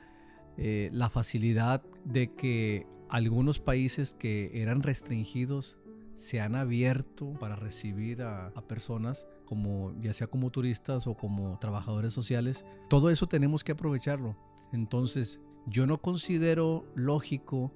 [0.56, 5.76] eh, la facilidad de que algunos países que eran restringidos
[6.14, 12.12] se han abierto para recibir a, personas como ya sea como turistas o como trabajadores
[12.12, 12.64] sociales.
[12.88, 14.36] Todo eso tenemos que aprovecharlo.
[14.72, 17.72] Entonces, yo no considero lógico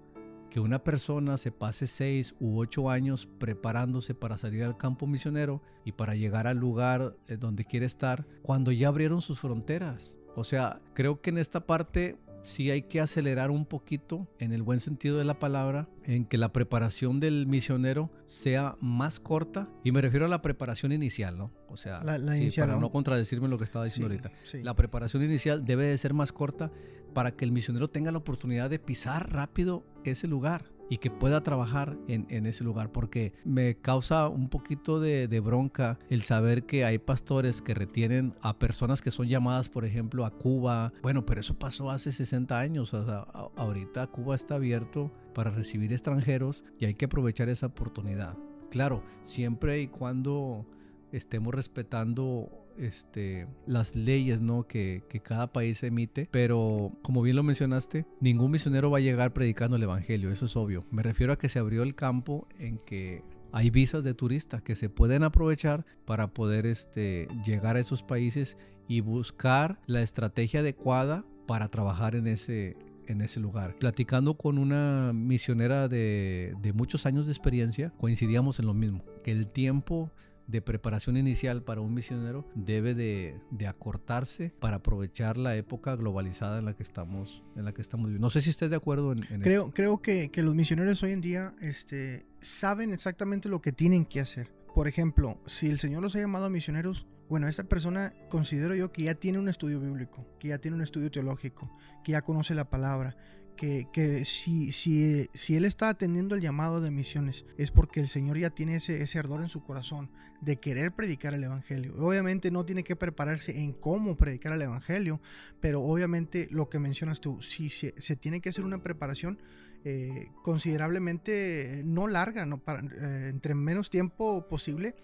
[0.55, 5.61] que una persona se pase seis u ocho años preparándose para salir al campo misionero
[5.85, 10.17] y para llegar al lugar eh, donde quiere estar cuando ya abrieron sus fronteras.
[10.37, 14.63] O sea, creo que en esta parte sí hay que acelerar un poquito, en el
[14.63, 19.69] buen sentido de la palabra, en que la preparación del misionero sea más corta.
[19.83, 21.51] Y me refiero a la preparación inicial, ¿no?
[21.69, 22.91] O sea, para ¿no?
[22.91, 24.31] contradecirme lo que estaba diciendo ahorita.
[24.63, 26.71] La preparación inicial debe de ser más corta
[27.13, 31.43] para que el misionero tenga la oportunidad de pisar rápido ese lugar y que pueda
[31.43, 36.99] trabajar en, ese lugar, porque me causa un poquito de, bronca el saber que hay
[36.99, 40.93] pastores que retienen a personas que son llamadas, por ejemplo, a Cuba.
[41.03, 43.21] Bueno, pero eso pasó hace 60 años, o sea,
[43.57, 48.37] ahorita Cuba está abierto para recibir extranjeros y hay que aprovechar esa oportunidad.
[48.71, 50.67] Claro, siempre y cuando
[51.13, 54.66] estemos respetando este, las leyes ¿no?
[54.66, 59.77] que, cada país emite, pero como bien lo mencionaste, ningún misionero va a llegar predicando
[59.77, 60.85] el Evangelio, eso es obvio.
[60.91, 63.22] Me refiero a que se abrió el campo en que
[63.53, 68.57] hay visas de turistas que se pueden aprovechar para poder este, llegar a esos países
[68.89, 73.77] y buscar la estrategia adecuada para trabajar en ese, en ese lugar.
[73.79, 79.31] Platicando con una misionera de, de muchos años de experiencia, coincidíamos en lo mismo, que
[79.31, 80.11] el tiempo
[80.47, 86.67] de preparación inicial para un misionero debe de, acortarse para aprovechar la época globalizada en
[86.67, 88.27] la que estamos, en la que estamos viviendo.
[88.27, 91.55] No sé si estés de acuerdo en, creo, Creo que, los misioneros hoy en día
[91.61, 94.53] este, saben exactamente lo que tienen que hacer.
[94.75, 98.93] Por ejemplo, si el Señor los ha llamado a misioneros, bueno, esa persona considero yo
[98.93, 101.71] que ya tiene un estudio bíblico, que ya tiene un estudio teológico,
[102.03, 103.17] que ya conoce la palabra,
[103.57, 108.39] que, si, si, si, él está atendiendo el llamado de misiones es porque el Señor
[108.39, 111.95] ya tiene ese, ese ardor en su corazón de querer predicar el Evangelio.
[111.99, 115.21] Obviamente no tiene que prepararse en cómo predicar el Evangelio,
[115.61, 119.41] pero obviamente lo que mencionas tú, si se, tiene que hacer una preparación
[119.85, 124.95] eh, considerablemente no larga, no para, eh, entre menos tiempo posible,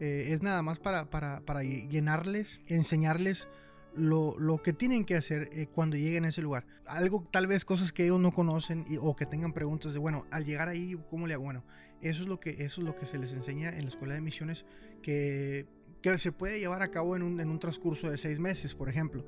[0.00, 3.48] eh, es nada más para, para, para llenarles, enseñarles
[3.96, 6.66] lo, que tienen que hacer eh, cuando lleguen a ese lugar.
[6.86, 10.44] Algo, tal vez cosas que ellos no conocen o que tengan preguntas de, bueno, al
[10.44, 11.44] llegar ahí, ¿cómo le hago?
[11.44, 11.64] Bueno,
[12.00, 14.20] eso es lo que, eso es lo que se les enseña en la escuela de
[14.20, 14.64] misiones
[15.02, 15.66] que,
[16.02, 18.88] que se puede llevar a cabo en un, en un transcurso de seis meses, por
[18.88, 19.24] ejemplo.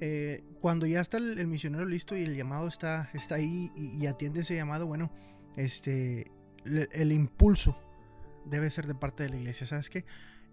[0.00, 4.40] Eh, cuando ya está el, misionero listo y el llamado está, está ahí y, atiende
[4.40, 5.10] ese llamado, bueno,
[5.56, 6.30] este,
[6.64, 7.76] el impulso
[8.44, 9.66] debe ser de parte de la iglesia.
[9.66, 10.04] ¿Sabes qué?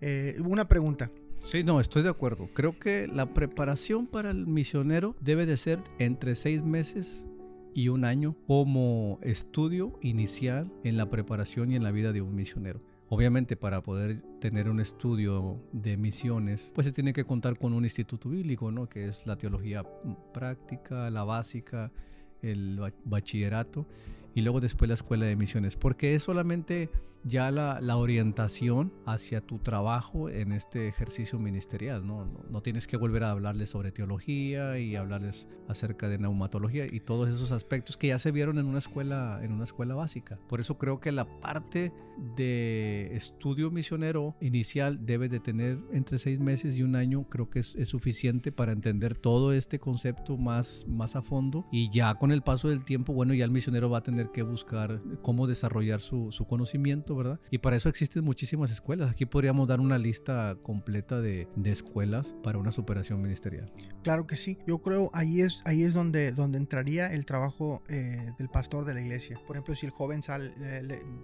[0.01, 1.11] Eh, una pregunta.
[1.45, 2.49] Sí, no, estoy de acuerdo.
[2.55, 7.27] Creo que la preparación para el misionero debe de ser entre seis meses
[7.75, 12.33] y un año como estudio inicial en la preparación y en la vida de un
[12.33, 12.81] misionero.
[13.09, 17.83] Obviamente para poder tener un estudio de misiones, pues se tiene que contar con un
[17.83, 18.89] instituto bíblico, ¿no?
[18.89, 19.83] Que es la teología
[20.33, 21.91] práctica, la básica,
[22.41, 23.87] el bachillerato
[24.33, 26.89] y luego después la escuela de misiones, porque es solamente
[27.25, 32.05] ya la, la, orientación hacia tu trabajo en este ejercicio ministerial.
[32.05, 32.25] ¿no?
[32.49, 32.61] ¿no?
[32.61, 37.51] tienes que volver a hablarles sobre teología y hablarles acerca de neumatología y todos esos
[37.51, 40.39] aspectos que ya se vieron en una escuela, en una escuela básica.
[40.47, 41.91] Por eso creo que la parte
[42.35, 47.27] de estudio misionero inicial debe de tener entre seis meses y un año.
[47.27, 51.89] Creo que es, es suficiente para entender todo este concepto más, más a fondo y
[51.89, 55.01] ya con el paso del tiempo, bueno, ya el misionero va a tener que buscar
[55.21, 57.14] cómo desarrollar su, su conocimiento
[57.51, 59.11] Y para eso existen muchísimas escuelas.
[59.11, 63.71] Aquí podríamos dar una lista completa de, escuelas para una superación ministerial.
[64.03, 64.57] Claro que sí.
[64.67, 68.93] Yo creo ahí es, ahí es donde, donde entraría el trabajo eh, del pastor de
[68.93, 69.39] la iglesia.
[69.45, 70.53] Por ejemplo, si el joven sale,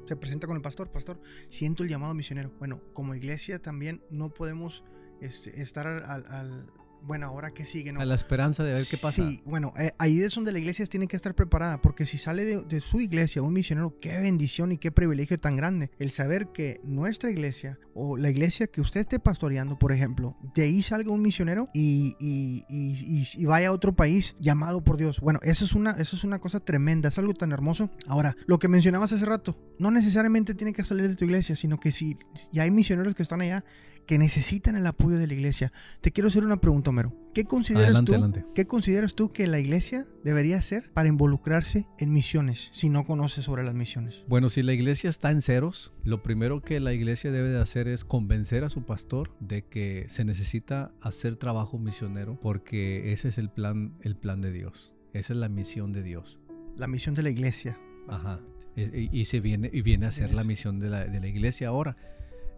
[0.05, 2.51] se presenta con el pastor, pastor, siento el llamado misionero.
[2.59, 4.83] Bueno, como iglesia también no podemos
[5.21, 6.71] este, estar al,
[7.03, 8.01] bueno, ahora que sigue, ¿no?
[8.01, 9.27] A la esperanza de ver qué pasa.
[9.27, 12.63] Sí, bueno, eh, ahí es donde la iglesia tiene que estar preparada, porque si sale
[12.63, 15.91] de, su iglesia un misionero, qué bendición y qué privilegio tan grande.
[15.99, 20.63] El saber que nuestra iglesia o la iglesia que usted esté pastoreando, por ejemplo, de
[20.63, 25.19] ahí salga un misionero y, y, y, vaya a otro país llamado por Dios.
[25.19, 27.89] Bueno, eso es, una, eso es una cosa tremenda, es algo tan hermoso.
[28.07, 31.79] Ahora, lo que mencionabas hace rato, no necesariamente tiene que salir de tu iglesia, sino
[31.79, 32.17] que si
[32.51, 33.63] ya hay misioneros que están allá,
[34.05, 35.71] que necesitan el apoyo de la iglesia.
[36.01, 37.13] Te quiero hacer una pregunta, Homero.
[37.33, 42.69] ¿Qué consideras, tú, ¿Qué consideras tú que la iglesia debería hacer para involucrarse en misiones
[42.73, 44.25] si no conoces sobre las misiones?
[44.27, 47.87] Bueno, si la iglesia está en ceros, lo primero que la iglesia debe de hacer
[47.87, 53.37] es convencer a su pastor de que se necesita hacer trabajo misionero porque ese es
[53.37, 54.91] el plan, el plan de Dios.
[55.13, 56.39] Esa es la misión de Dios.
[56.75, 57.79] La misión de la iglesia.
[58.09, 58.41] Ajá.
[58.75, 61.97] Y, se viene, y viene a ser la misión de la, de la iglesia ahora.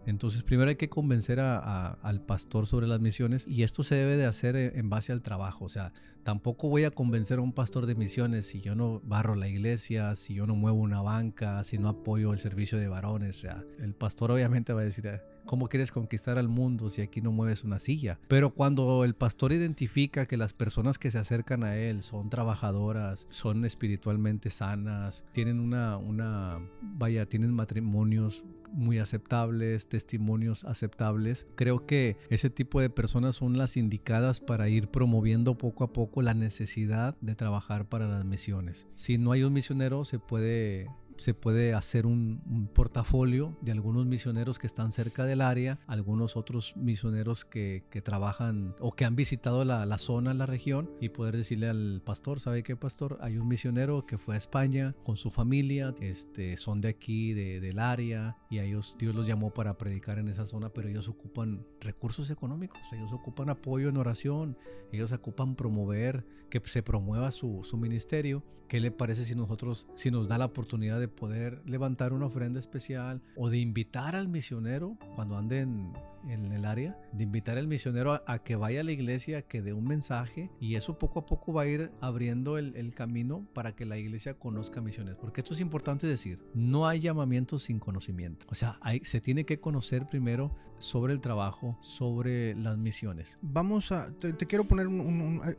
[0.06, 4.26] Entonces, primero hay que convencer al pastor sobre las misiones y esto se debe de
[4.26, 5.64] hacer en base al trabajo.
[5.64, 5.92] O sea,
[6.24, 10.16] tampoco voy a convencer a un pastor de misiones si yo no barro la iglesia,
[10.16, 13.36] si yo no muevo una banca, si no apoyo el servicio de varones.
[13.36, 17.20] O sea, el pastor obviamente va a decir, ¿Cómo quieres conquistar al mundo si aquí
[17.20, 18.18] no mueves una silla?
[18.28, 23.26] Pero cuando el pastor identifica que las personas que se acercan a él son trabajadoras,
[23.28, 32.16] son espiritualmente sanas, tienen una, una, vaya, tienen matrimonios muy aceptables, testimonios aceptables, creo que
[32.28, 37.16] ese tipo de personas son las indicadas para ir promoviendo poco a poco la necesidad
[37.20, 38.86] de trabajar para las misiones.
[38.94, 42.42] Si no hay un misionero, se puede se puede hacer un,
[42.74, 48.92] portafolio de algunos misioneros que están cerca del área, algunos otros misioneros que, trabajan o
[48.92, 53.18] que han visitado la, zona, la región, y poder decirle al pastor, ¿sabe qué pastor?
[53.20, 57.60] Hay un misionero que fue a España con su familia, este, son de aquí, de,
[57.60, 61.08] del área, y a ellos Dios los llamó para predicar en esa zona, pero ellos
[61.08, 64.58] ocupan recursos económicos, ellos ocupan apoyo en oración,
[64.92, 68.44] ellos ocupan promover, que se promueva su, su ministerio.
[68.68, 72.60] ¿Qué le parece si nosotros, si nos da la oportunidad de poder levantar una ofrenda
[72.60, 75.92] especial o de invitar al misionero cuando anden
[76.28, 79.72] en el área, de invitar al misionero a, que vaya a la iglesia, que dé
[79.72, 83.72] un mensaje y eso poco a poco va a ir abriendo el, el camino para
[83.72, 85.16] que la iglesia conozca misiones.
[85.16, 88.46] Porque esto es importante decir, no hay llamamiento sin conocimiento.
[88.50, 93.38] O sea, hay, se tiene que conocer primero sobre el trabajo, sobre las misiones.
[93.42, 94.86] Vamos a, te, quiero poner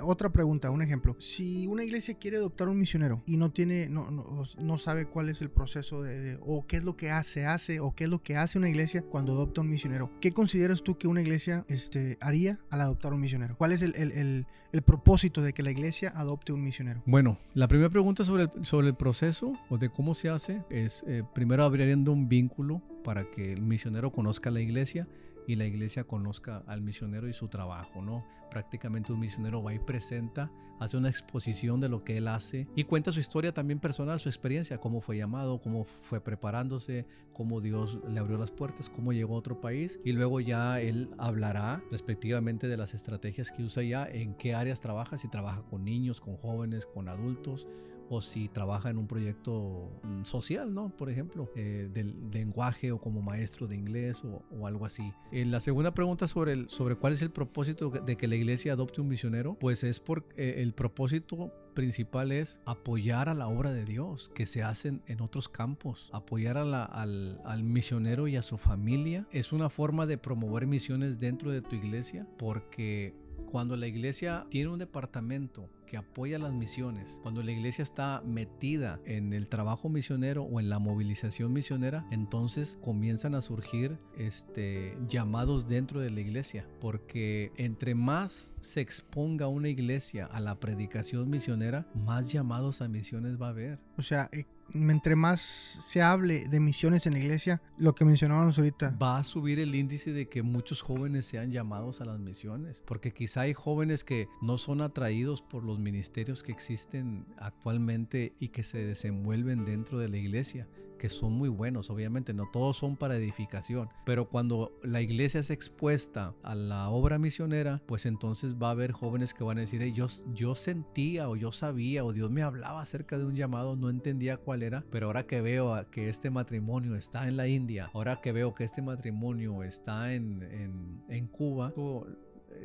[0.02, 1.16] otra pregunta, un ejemplo.
[1.20, 5.30] Si una iglesia quiere adoptar un misionero y no tiene, no, no, no sabe cuál
[5.30, 8.22] es el proceso de, o qué es lo que hace, hace, o qué es lo
[8.22, 12.18] que hace una iglesia cuando adopta un misionero, ¿qué consideras tú que una iglesia este,
[12.22, 13.58] haría al adoptar un misionero?
[13.58, 17.04] ¿Cuál es el, el, el, propósito de que la iglesia adopte un misionero?
[17.06, 21.04] Bueno, la primera pregunta sobre el, sobre el proceso o de cómo se hace es
[21.08, 25.10] eh, primero abriendo un vínculo para que el misionero conozca la iglesia
[25.48, 28.26] y la iglesia conozca al misionero y su trabajo, ¿no?
[28.50, 32.84] Prácticamente un misionero va y presenta, hace una exposición de lo que él hace y
[32.84, 38.00] cuenta su historia también personal, su experiencia, cómo fue llamado, cómo fue preparándose, cómo Dios
[38.10, 42.68] le abrió las puertas, cómo llegó a otro país y luego ya él hablará respectivamente
[42.68, 46.38] de las estrategias que usa ya, en qué áreas trabaja, si trabaja con niños, con
[46.38, 47.68] jóvenes, con adultos
[48.10, 50.90] o si trabaja en un proyecto mm, social, ¿no?
[50.96, 55.14] Por ejemplo, eh, del lenguaje o como maestro de inglés o, algo así.
[55.32, 58.74] Eh, la segunda pregunta sobre, el, sobre cuál es el propósito de que la iglesia
[58.74, 63.72] adopte un misionero, pues es por eh, el propósito principal es apoyar a la obra
[63.72, 68.58] de Dios que se hacen en otros campos, apoyar al, al, misionero y a su
[68.58, 69.28] familia.
[69.32, 73.14] Es una forma de promover misiones dentro de tu iglesia porque
[73.52, 79.00] cuando la iglesia tiene un departamento que apoya las misiones, cuando la iglesia está metida
[79.06, 85.68] en el trabajo misionero o en la movilización misionera, entonces comienzan a surgir este, llamados
[85.68, 91.88] dentro de la iglesia, porque entre más se exponga una iglesia a la predicación misionera,
[91.94, 93.80] más llamados a misiones va a haber.
[93.98, 95.42] O sea, eh, entre más
[95.86, 98.98] se hable de misiones en la iglesia, lo que mencionábamos ahorita.
[99.02, 103.14] Va a subir el índice de que muchos jóvenes sean llamados a las misiones, porque
[103.14, 108.64] quizá hay jóvenes que no son atraídos por los ministerios que existen actualmente y que
[108.64, 110.68] se desenvuelven dentro de la iglesia
[111.10, 116.34] son muy buenos, obviamente, no todos son para edificación, pero cuando la iglesia es expuesta
[116.44, 120.08] a la obra misionera, pues entonces va a haber jóvenes que van a decir, yo,
[120.34, 124.38] yo sentía o yo sabía o Dios me hablaba acerca de un llamado, no entendía
[124.38, 128.32] cuál era, pero ahora que veo que este matrimonio está en la India, ahora que
[128.32, 131.74] veo que este matrimonio está en, en, en Cuba,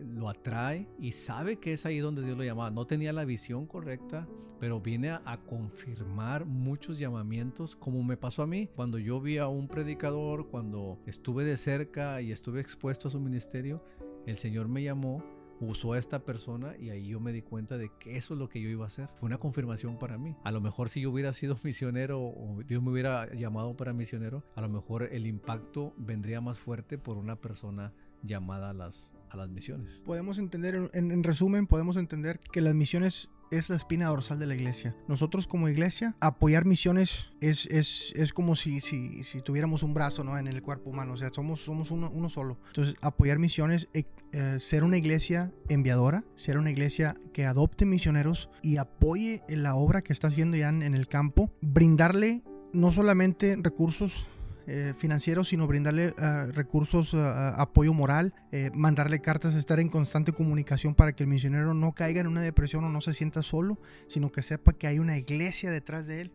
[0.05, 2.71] lo atrae y sabe que es ahí donde Dios lo llamaba.
[2.71, 4.29] No tenía la visión correcta,
[4.59, 9.49] pero viene a, confirmar muchos llamamientos, como me pasó a mí cuando yo vi a
[9.49, 13.83] un predicador, cuando estuve de cerca y estuve expuesto a su ministerio,
[14.27, 15.25] el Señor me llamó
[15.61, 18.49] usó a esta persona y ahí yo me di cuenta de que eso es lo
[18.49, 19.09] que yo iba a hacer.
[19.15, 20.35] Fue una confirmación para mí.
[20.43, 24.43] A lo mejor si yo hubiera sido misionero o Dios me hubiera llamado para misionero,
[24.55, 29.37] a lo mejor el impacto vendría más fuerte por una persona llamada a las, a
[29.37, 30.03] las misiones.
[30.05, 34.55] Podemos entender, en, resumen, podemos entender que las misiones es la espina dorsal de la
[34.55, 34.97] iglesia.
[35.09, 40.23] Nosotros como iglesia, apoyar misiones es, es, es como si, si, si, tuviéramos un brazo
[40.23, 40.39] ¿no?
[40.39, 42.59] en el cuerpo humano, o sea, somos, somos uno, uno solo.
[42.69, 48.51] Entonces, apoyar misiones, eh, eh, ser una iglesia enviadora, ser una iglesia que adopte misioneros
[48.63, 54.27] y apoye la obra que está haciendo ya en el campo, brindarle no solamente recursos,
[54.73, 57.19] eh, financieros, sino brindarle eh, recursos, eh,
[57.57, 58.33] apoyo moral,
[58.73, 62.85] mandarle cartas, estar en constante comunicación para que el misionero no caiga en una depresión
[62.85, 66.33] o no se sienta solo, sino que sepa que hay una iglesia detrás de él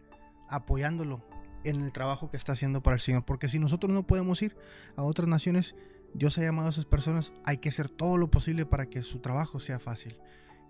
[0.49, 1.25] apoyándolo
[1.63, 3.23] en el trabajo que está haciendo para el Señor.
[3.23, 4.57] Porque si nosotros no podemos ir
[4.97, 5.73] a otras naciones,
[6.13, 9.19] Dios ha llamado a esas personas, hay que hacer todo lo posible para que su
[9.19, 10.17] trabajo sea fácil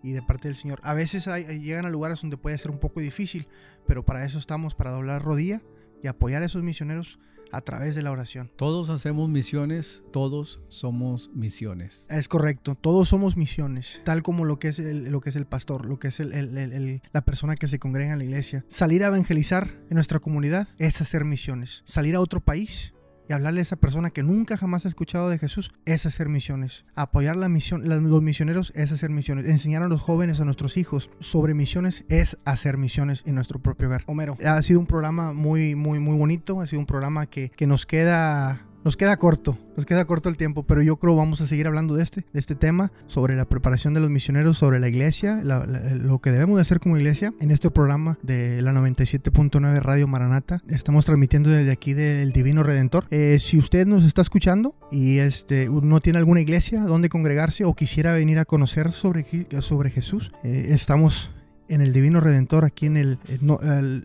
[0.03, 0.79] y de parte del Señor.
[0.83, 1.25] A veces
[1.63, 3.47] llegan a lugares donde puede ser un poco difícil,
[3.87, 5.63] pero para eso estamos, para doblar rodilla
[6.03, 7.17] y apoyar a esos misioneros
[7.51, 8.51] a través de la oración.
[8.55, 12.07] Todos hacemos misiones, todos somos misiones.
[12.09, 15.45] Es correcto, todos somos misiones, tal como lo que es el, lo que es el
[15.45, 18.65] pastor, lo que es la persona que se congrega en la iglesia.
[18.67, 21.83] Salir a evangelizar en nuestra comunidad es hacer misiones.
[21.85, 22.94] Salir a otro país
[23.27, 26.85] y hablarle a esa persona que nunca jamás ha escuchado de Jesús es hacer misiones.
[26.95, 29.45] Apoyar la misión, los misioneros es hacer misiones.
[29.45, 33.87] Enseñar a los jóvenes, a nuestros hijos sobre misiones es hacer misiones en nuestro propio
[33.87, 34.03] hogar.
[34.07, 36.61] Homero, ha sido un programa muy, muy, muy bonito.
[36.61, 40.37] Ha sido un programa que, que nos queda nos queda corto, nos queda corto el
[40.37, 43.45] tiempo, pero yo creo vamos a seguir hablando de este, de este tema, sobre la
[43.45, 47.49] preparación de los misioneros, sobre la iglesia, lo que debemos de hacer como iglesia en
[47.49, 50.61] este programa de la 97.9 Radio Maranata.
[50.69, 53.07] Estamos transmitiendo desde aquí del Divino Redentor.
[53.09, 57.73] Eh, si usted nos está escuchando y este, no tiene alguna iglesia donde congregarse o
[57.73, 59.25] quisiera venir a conocer sobre,
[59.61, 61.31] sobre Jesús, eh, estamos
[61.69, 63.19] en el Divino Redentor, aquí en el,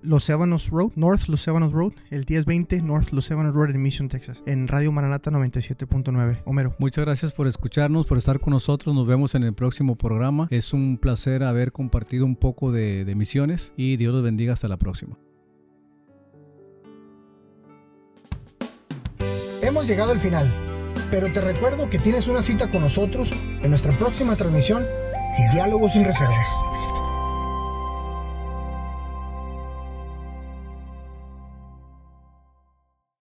[0.02, 4.08] Los Ébanos Road, North Los Ébanos Road, el 1020 North Los Ébanos Road en Mission,
[4.08, 6.42] Texas, en Radio Maranata 97.9.
[6.44, 6.74] Homero.
[6.78, 8.94] Muchas gracias por escucharnos, por estar con nosotros.
[8.94, 10.48] Nos vemos en el próximo programa.
[10.50, 14.54] Es un placer haber compartido un poco de, de misiones y Dios los bendiga.
[14.54, 15.16] Hasta la próxima.
[19.62, 20.50] Hemos llegado al final,
[21.10, 23.30] pero te recuerdo que tienes una cita con nosotros
[23.62, 24.84] en nuestra próxima transmisión,
[25.52, 26.48] Diálogos sin Reservas.